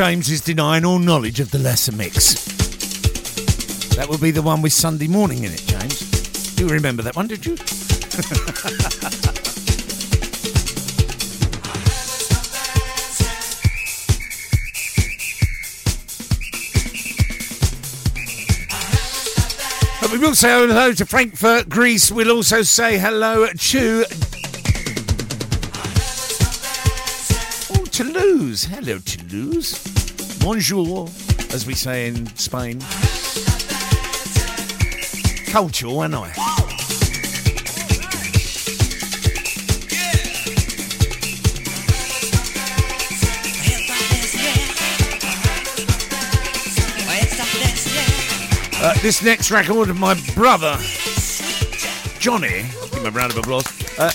[0.10, 2.34] James is denying all knowledge of the lesser mix.
[3.96, 6.60] That will be the one with Sunday morning in it, James.
[6.60, 7.56] You remember that one, did you?
[20.12, 22.12] We will say hello to Frankfurt, Greece.
[22.12, 24.06] We'll also say hello to
[27.72, 28.64] Oh, Toulouse.
[28.64, 29.99] Hello, Toulouse.
[30.52, 31.08] Bonjour,
[31.54, 32.80] as we say in Spain.
[35.46, 36.34] Cultural, and I.
[48.82, 50.76] Uh, this next record of my brother,
[52.18, 53.68] Johnny, give him a round of applause.
[54.00, 54.10] Uh,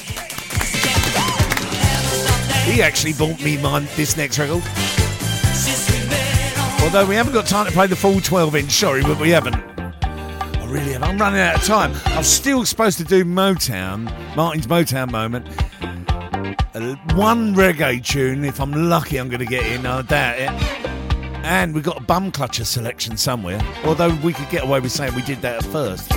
[2.65, 4.65] he actually bought me mine, this next record.
[6.85, 9.55] Although we haven't got time to play the full 12 inch, sorry, but we haven't.
[9.55, 11.02] I really have.
[11.02, 11.93] I'm running out of time.
[12.05, 14.05] I'm still supposed to do Motown,
[14.36, 15.48] Martin's Motown moment.
[16.74, 19.86] Uh, one reggae tune, if I'm lucky, I'm going to get in.
[19.86, 20.51] I doubt it.
[21.43, 23.61] And we've got a bum clutcher selection somewhere.
[23.85, 26.12] Although we could get away with saying we did that at first.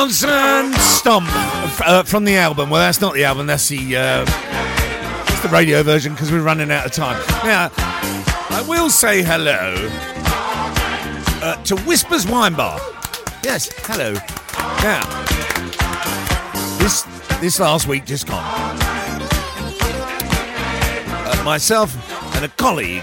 [0.00, 1.28] Johnson Stomp
[1.86, 2.70] uh, from the album.
[2.70, 3.46] Well, that's not the album.
[3.46, 4.24] That's the uh,
[5.42, 7.22] the radio version because we're running out of time.
[7.44, 9.90] Now, I will say hello
[11.42, 12.80] uh, to Whispers Wine Bar.
[13.44, 14.14] Yes, hello.
[14.82, 15.02] Now,
[16.78, 17.02] this
[17.42, 18.42] this last week just gone,
[21.28, 21.94] uh, myself
[22.36, 23.02] and a colleague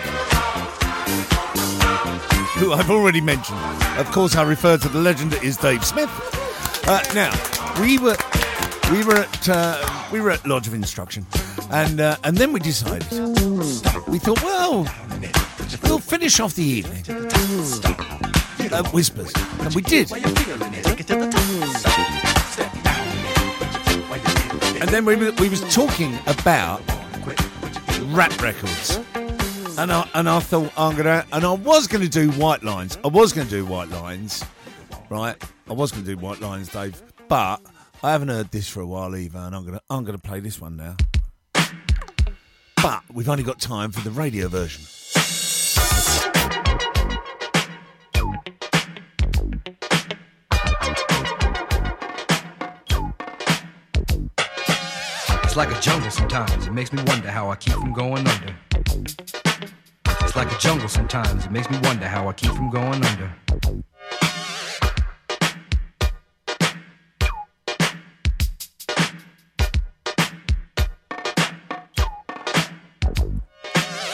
[2.57, 3.59] who I've already mentioned.
[3.99, 6.36] Of course, I refer to the legend that is Dave Smith.
[6.89, 7.31] Uh, now,
[7.81, 8.15] we were
[8.91, 11.26] we were at uh, we were at Lodge of Instruction,
[11.69, 13.03] and uh, and then we decided
[14.07, 14.88] we thought, well,
[15.84, 17.03] we'll finish off the evening
[18.93, 20.11] Whispers, and we did.
[24.80, 26.81] And then we were, we was talking about
[28.15, 28.99] rap records.
[29.77, 32.97] And I, and I thought I'm gonna and I was gonna do white lines.
[33.03, 34.43] I was gonna do white lines,
[35.09, 35.35] right?
[35.69, 37.02] I was gonna do white lines, Dave.
[37.27, 37.61] But
[38.02, 40.61] I haven't heard this for a while either, and I'm gonna I'm gonna play this
[40.61, 40.95] one now.
[42.81, 44.84] But we've only got time for the radio version.
[55.44, 56.68] It's like a jungle sometimes.
[56.68, 58.56] It makes me wonder how I keep from going under.
[60.22, 61.45] It's like a jungle sometimes.
[61.45, 63.35] It makes me wonder how I keep from going under.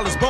[0.00, 0.29] A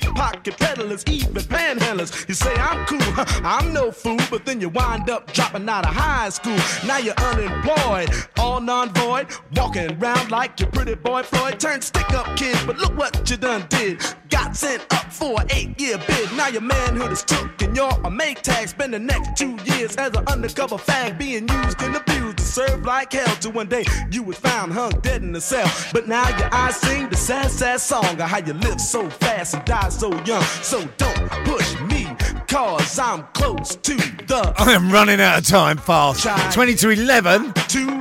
[0.00, 2.28] pickpocket peddlers, even panhandlers.
[2.28, 3.00] You say I'm cool,
[3.44, 6.58] I'm no fool, but then you wind up dropping out of high school.
[6.86, 11.58] Now you're unemployed, all non-void, walking around like your pretty boy Floyd.
[11.60, 14.02] Turned stick-up kid, but look what you done did.
[14.28, 16.32] Got sent up for an eight-year bid.
[16.36, 18.68] Now your manhood is took and you're a Maytag.
[18.68, 22.84] Spend the next two years as an undercover fag, being used and abused to serve
[22.84, 23.36] like hell.
[23.36, 25.70] Till one day you was found hung dead in a cell.
[25.92, 29.54] But now your eyes sing the sad, sad song of how you live so fast
[29.54, 30.42] and die so young.
[30.62, 32.06] So don't push me,
[32.46, 34.54] cause I'm close to the.
[34.58, 36.26] I am running out of time fast.
[36.54, 37.52] 20 to 11.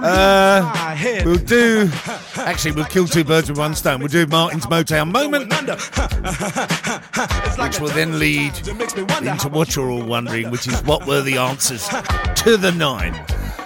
[0.04, 1.90] Uh, we'll do.
[2.38, 4.00] Actually, we'll kill two birds with one stone.
[4.00, 5.52] We'll do Martin's Motown moment,
[7.60, 11.88] which will then lead into what you're all wondering, which is what were the answers
[11.88, 13.14] to the nine.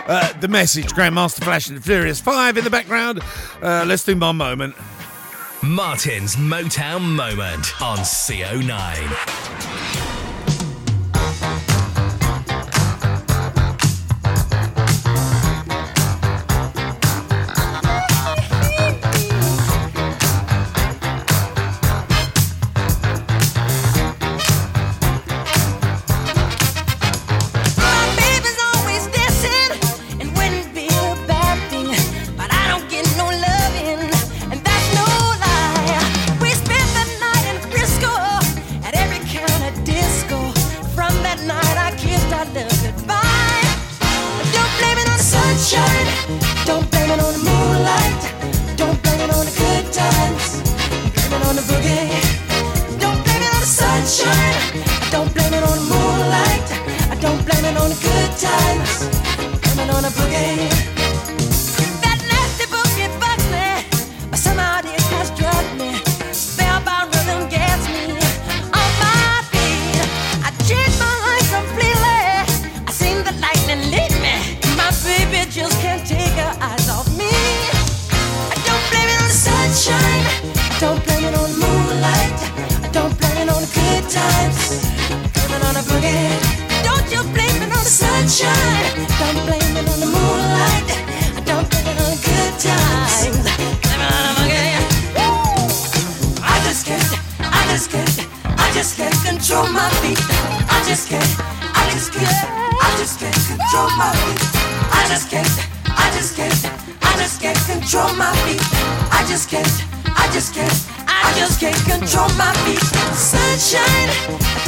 [0.07, 3.19] Uh, the message, Grandmaster Flash and the Furious Five in the background.
[3.61, 4.75] Uh, let's do my moment.
[5.61, 9.88] Martin's Motown Moment on CO9.
[57.95, 59.18] good times.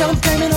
[0.02, 0.51] don't blame it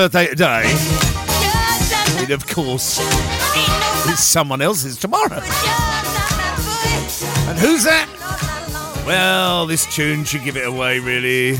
[0.00, 0.62] birthday today.
[2.22, 2.96] And of course,
[4.08, 5.42] it's someone else's tomorrow.
[7.50, 8.08] And who's that?
[9.06, 11.58] Well, this tune should give it away, really.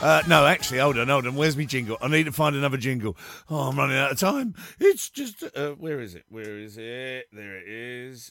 [0.00, 1.34] Uh, no, actually, hold on, hold on.
[1.34, 1.98] Where's my jingle?
[2.00, 3.16] I need to find another jingle.
[3.50, 4.54] Oh, I'm running out of time.
[4.78, 5.42] It's just.
[5.42, 6.26] Uh, where is it?
[6.28, 7.26] Where is it?
[7.32, 8.30] There it is.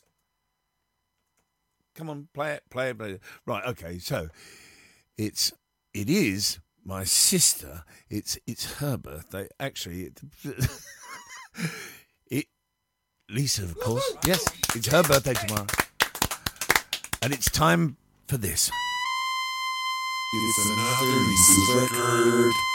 [1.96, 3.22] Come on, play it, play it, play it.
[3.46, 4.30] Right, okay, so
[5.18, 5.52] it's.
[5.94, 7.84] It is my sister.
[8.10, 9.48] It's it's her birthday.
[9.60, 10.22] Actually, it,
[12.30, 12.46] it
[13.30, 14.16] Lisa, of course.
[14.26, 14.46] Yes,
[14.76, 15.68] it's her birthday tomorrow,
[17.22, 17.98] and it's time
[18.28, 18.72] for this.
[20.36, 22.73] It's another Lisa's record.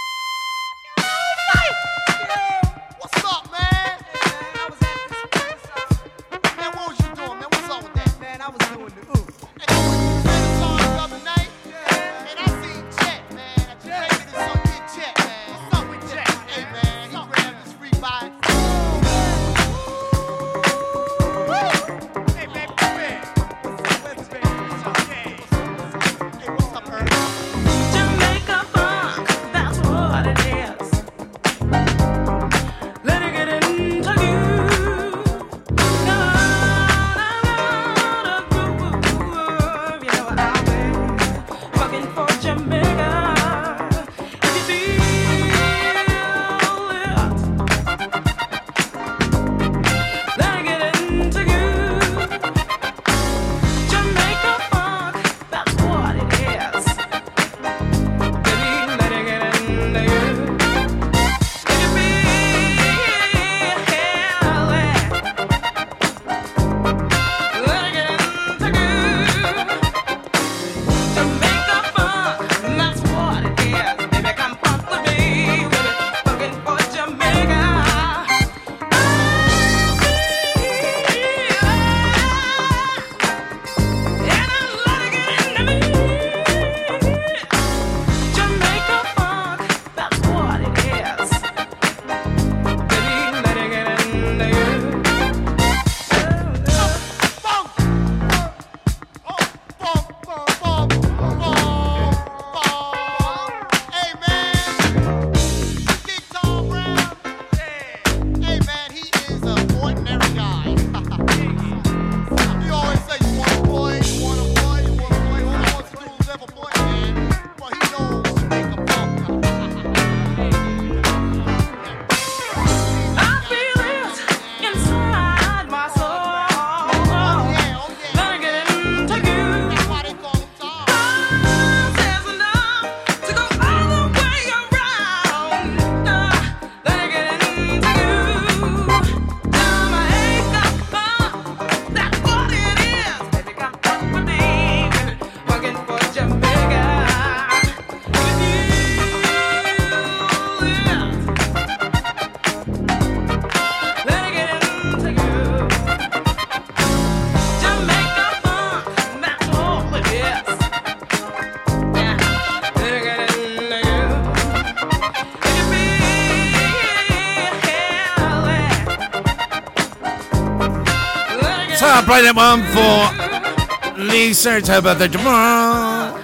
[172.09, 174.57] Play that one for Lisa.
[174.57, 176.17] It's her birthday tomorrow.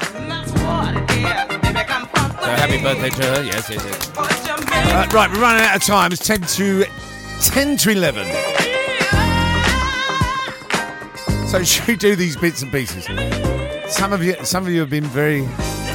[2.40, 3.42] So happy birthday to her.
[3.42, 4.10] Yes, yes, yes.
[4.16, 6.10] Uh, right, we're running out of time.
[6.10, 6.86] It's 10 to
[7.42, 8.26] 10 to 11.
[11.48, 13.04] So should we do these bits and pieces?
[13.94, 15.42] Some of you, some of you have been very,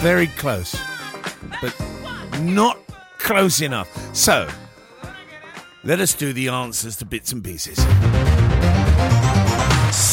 [0.01, 0.79] very close,
[1.63, 1.75] but
[2.41, 2.77] not
[3.17, 3.89] close enough.
[4.15, 4.47] So
[5.83, 7.79] let us do the answers to bits and pieces.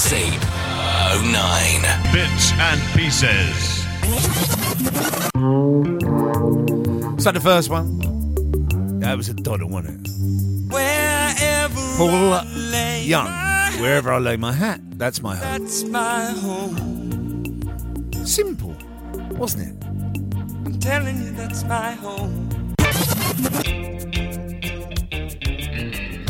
[0.07, 1.83] C09.
[2.13, 3.83] Bits and pieces.
[7.23, 10.13] So the first one, that was a dodder, wasn't it?
[10.73, 13.25] Wherever Paul I lay Young.
[13.25, 15.63] my Wherever I lay my hat, that's my home.
[15.65, 17.63] That's my home.
[18.25, 18.77] Simple,
[19.33, 19.85] wasn't it?
[20.67, 22.49] I'm telling you, that's my home.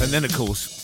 [0.00, 0.75] And then, of course,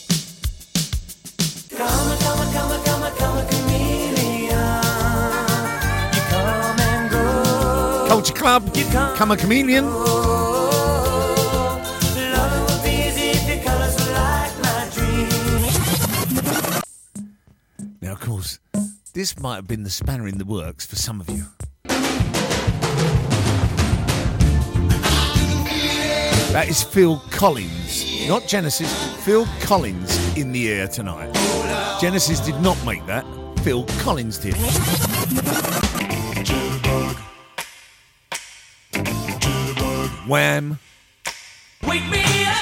[13.97, 15.79] were like my dreams.
[18.03, 18.59] Now, of course,
[19.15, 21.47] this might have been the spanner in the works for some of you.
[26.53, 28.93] That is Phil Collins, not Genesis.
[29.25, 31.33] Phil Collins in the air tonight.
[32.03, 33.25] Genesis did not make that.
[33.61, 34.57] Phil Collins did.
[40.27, 40.79] Wham!
[41.87, 42.61] Wake me up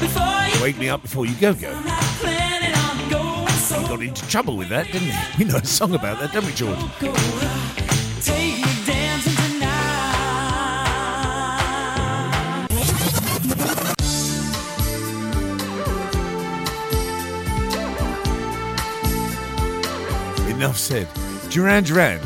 [0.00, 1.72] before you Wake me up before you go go.
[2.20, 5.38] planning on going so He got into trouble with that, didn't he?
[5.44, 6.78] We know a song about that, don't we, George?
[7.00, 7.12] go.
[8.20, 9.88] Take me dancing tonight.
[20.48, 21.08] Enough said.
[21.50, 22.20] Duran Duran.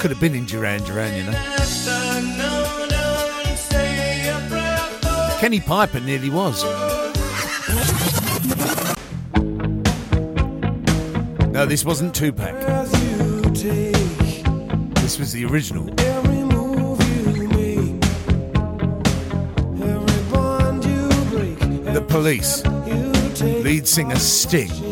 [0.00, 1.32] Could have been in Duran Duran, you know.
[5.38, 6.64] Kenny Piper nearly was.
[11.52, 12.58] No, this wasn't Tupac.
[14.94, 15.84] This was the original.
[21.92, 22.64] The Police.
[23.62, 24.89] Lead singer Sting.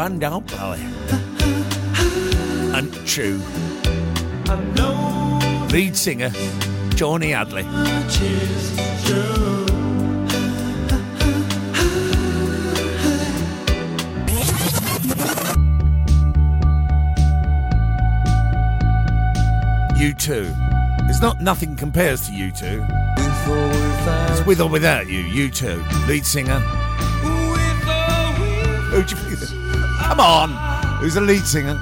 [0.00, 0.80] Spandau Ballet.
[2.72, 3.38] Untrue.
[5.70, 6.30] Lead singer
[6.96, 7.64] Tony Hadley.
[20.00, 20.50] You too.
[21.00, 22.82] There's not nothing compares to you two.
[23.18, 25.24] It's with or without you.
[25.50, 26.08] U2.
[26.08, 26.58] Lead singer.
[28.90, 29.59] Who'd you
[30.10, 30.50] Come on.
[30.98, 31.80] Who's the lead singer?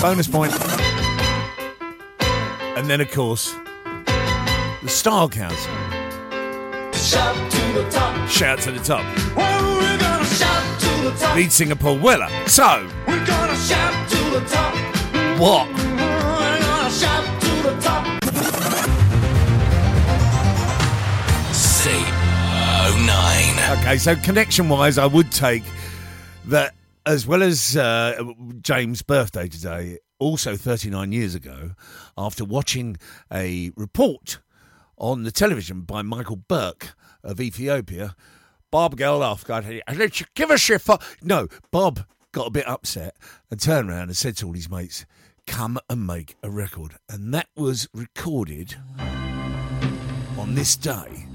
[0.00, 0.52] Bonus point.
[2.78, 3.52] And then, of course,
[4.04, 5.72] the Style Council.
[6.92, 8.28] Shout to the top.
[8.28, 9.02] Shout to the top.
[9.36, 11.34] Oh, we're gonna shout to the top.
[11.34, 12.28] Lead singer Paul Weller.
[12.46, 14.72] So, We're gonna shout to the top.
[15.40, 15.66] what?
[15.68, 18.06] We're gonna shout to the top.
[21.52, 23.80] C09.
[23.80, 25.64] Okay, so connection wise, I would take
[26.46, 26.72] that
[27.06, 28.22] as well as uh,
[28.60, 31.72] James' birthday today, also 39 years ago,
[32.16, 32.96] after watching
[33.32, 34.38] a report
[34.96, 38.16] on the television by Michael Buerk of Ethiopia,
[38.70, 39.64] Bob Geldof got,
[40.34, 40.98] give us your phone.
[41.22, 43.16] No, Bob got a bit upset
[43.50, 45.06] and turned around and said to all his mates,
[45.46, 46.96] come and make a record.
[47.08, 48.76] And that was recorded
[50.38, 51.26] on this day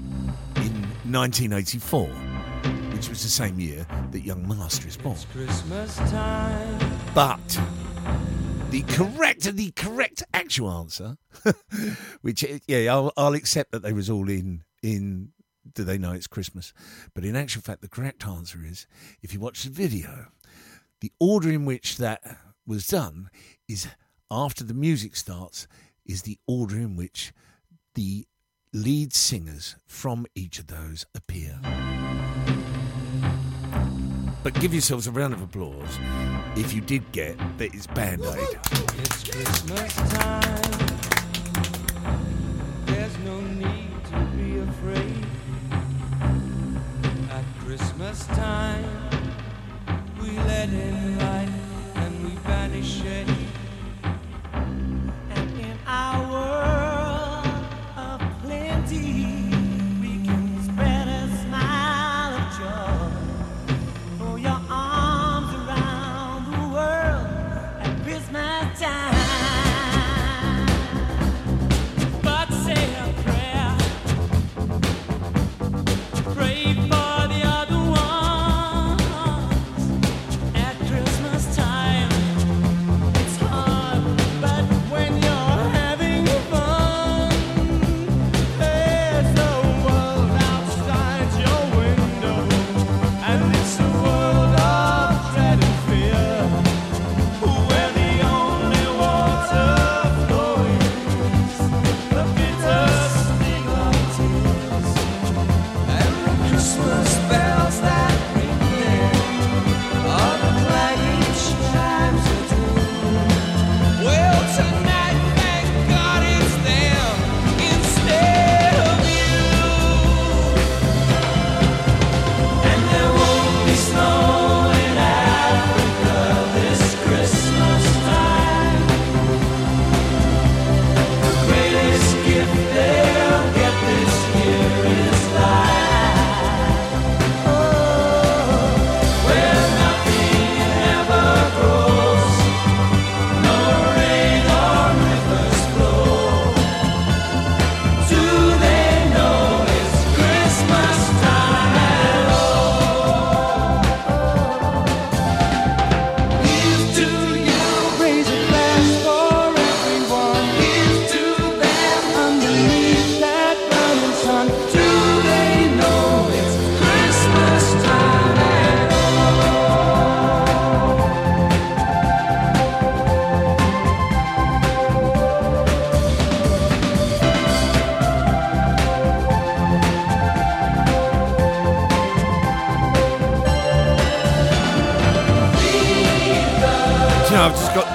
[0.56, 2.08] in 1984,
[3.00, 5.16] which was the same year that Young Master is born.
[5.32, 6.98] Christmas time.
[7.14, 7.58] But
[8.68, 11.16] the correct, the correct actual answer,
[12.20, 15.30] which yeah, I'll, I'll accept that they was all in in.
[15.72, 16.74] Do they know it's Christmas?
[17.14, 18.86] But in actual fact, the correct answer is
[19.22, 20.26] if you watch the video,
[21.00, 22.20] the order in which that
[22.66, 23.30] was done
[23.66, 23.88] is
[24.30, 25.66] after the music starts
[26.04, 27.32] is the order in which
[27.94, 28.26] the
[28.74, 31.58] lead singers from each of those appear.
[34.42, 35.98] But give yourselves a round of applause
[36.56, 38.58] if you did get that it's Band Aid.
[38.98, 40.70] It's Christmas time.
[42.86, 45.26] There's no need to be afraid.
[47.30, 48.84] At Christmas time,
[50.22, 50.70] we let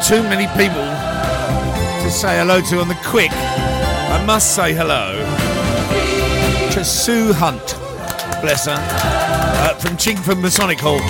[0.08, 0.86] too many people
[2.04, 3.32] to say hello to on the quick.
[3.32, 5.16] I must say hello
[6.74, 7.76] to Sue Hunt,
[8.40, 11.02] bless her, uh, from Chingford Masonic Hall.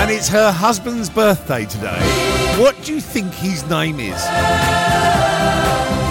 [0.00, 2.00] And it's her husband's birthday today.
[2.58, 4.24] What do you think his name is?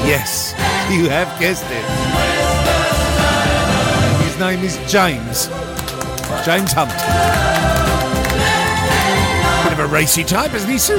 [0.06, 0.52] Yes,
[0.92, 1.86] you have guessed it.
[4.28, 5.48] His name is James.
[6.46, 7.83] James Hunt.
[9.94, 10.96] Racy type, isn't he, Sue?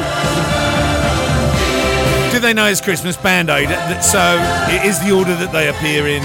[2.30, 3.68] Do they know it's Christmas Band Aid?
[4.00, 4.38] So
[4.70, 6.22] it is the order that they appear in.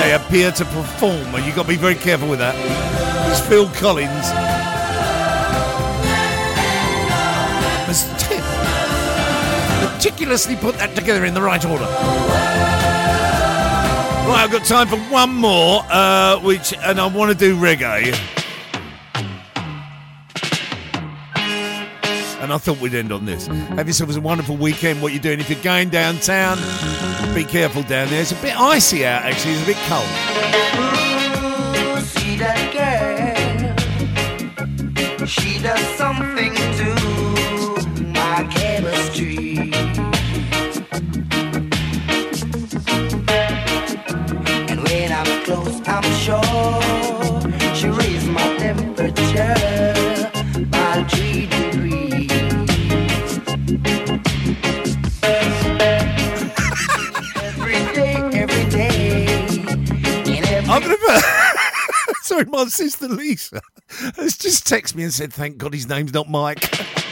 [0.00, 2.54] They appear to perform, and you've got to be very careful with that.
[3.30, 4.26] It's Phil Collins.
[8.18, 8.40] T-
[9.84, 11.84] meticulously put that together in the right order.
[14.24, 18.35] Right, I've got time for one more, uh, which, and I want to do reggae.
[22.56, 23.48] I thought we'd end on this.
[23.48, 25.02] Have yourselves a wonderful weekend.
[25.02, 25.40] What you're doing?
[25.40, 26.56] If you're going downtown,
[27.34, 28.22] be careful down there.
[28.22, 29.52] It's a bit icy out, actually.
[29.52, 30.85] It's a bit cold.
[64.66, 66.68] Texted me and said, "Thank God his name's not Mike."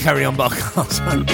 [0.00, 1.30] carry on, can't.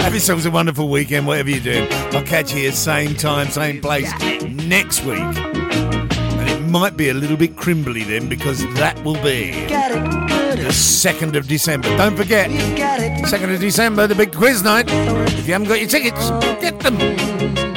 [0.00, 1.86] Have yourselves a wonderful weekend, whatever you're doing.
[2.14, 4.10] I'll catch you here, same time, same place
[4.48, 5.18] next week.
[5.18, 11.36] And it might be a little bit crimbly then, because that will be the 2nd
[11.36, 11.94] of December.
[11.98, 14.86] Don't forget, 2nd of December, the big quiz night.
[14.88, 16.30] If you haven't got your tickets,
[16.60, 17.69] get them.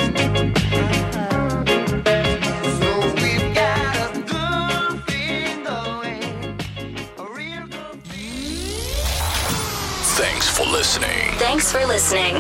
[12.03, 12.35] Listening.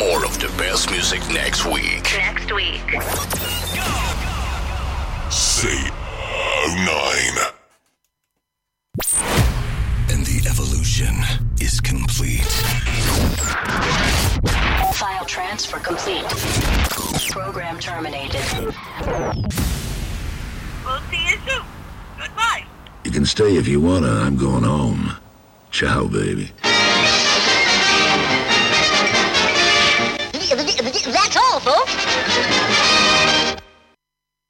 [0.00, 2.12] More of the best music next week.
[2.16, 2.82] Next week.
[5.30, 5.92] C09.
[10.10, 11.14] And the evolution
[11.60, 12.42] is complete.
[14.94, 16.24] File transfer complete.
[17.30, 18.42] Program terminated.
[20.84, 21.62] We'll see you soon.
[22.18, 22.66] Goodbye.
[23.04, 24.08] You can stay if you wanna.
[24.08, 25.12] I'm going home.
[25.70, 26.50] Ciao, baby.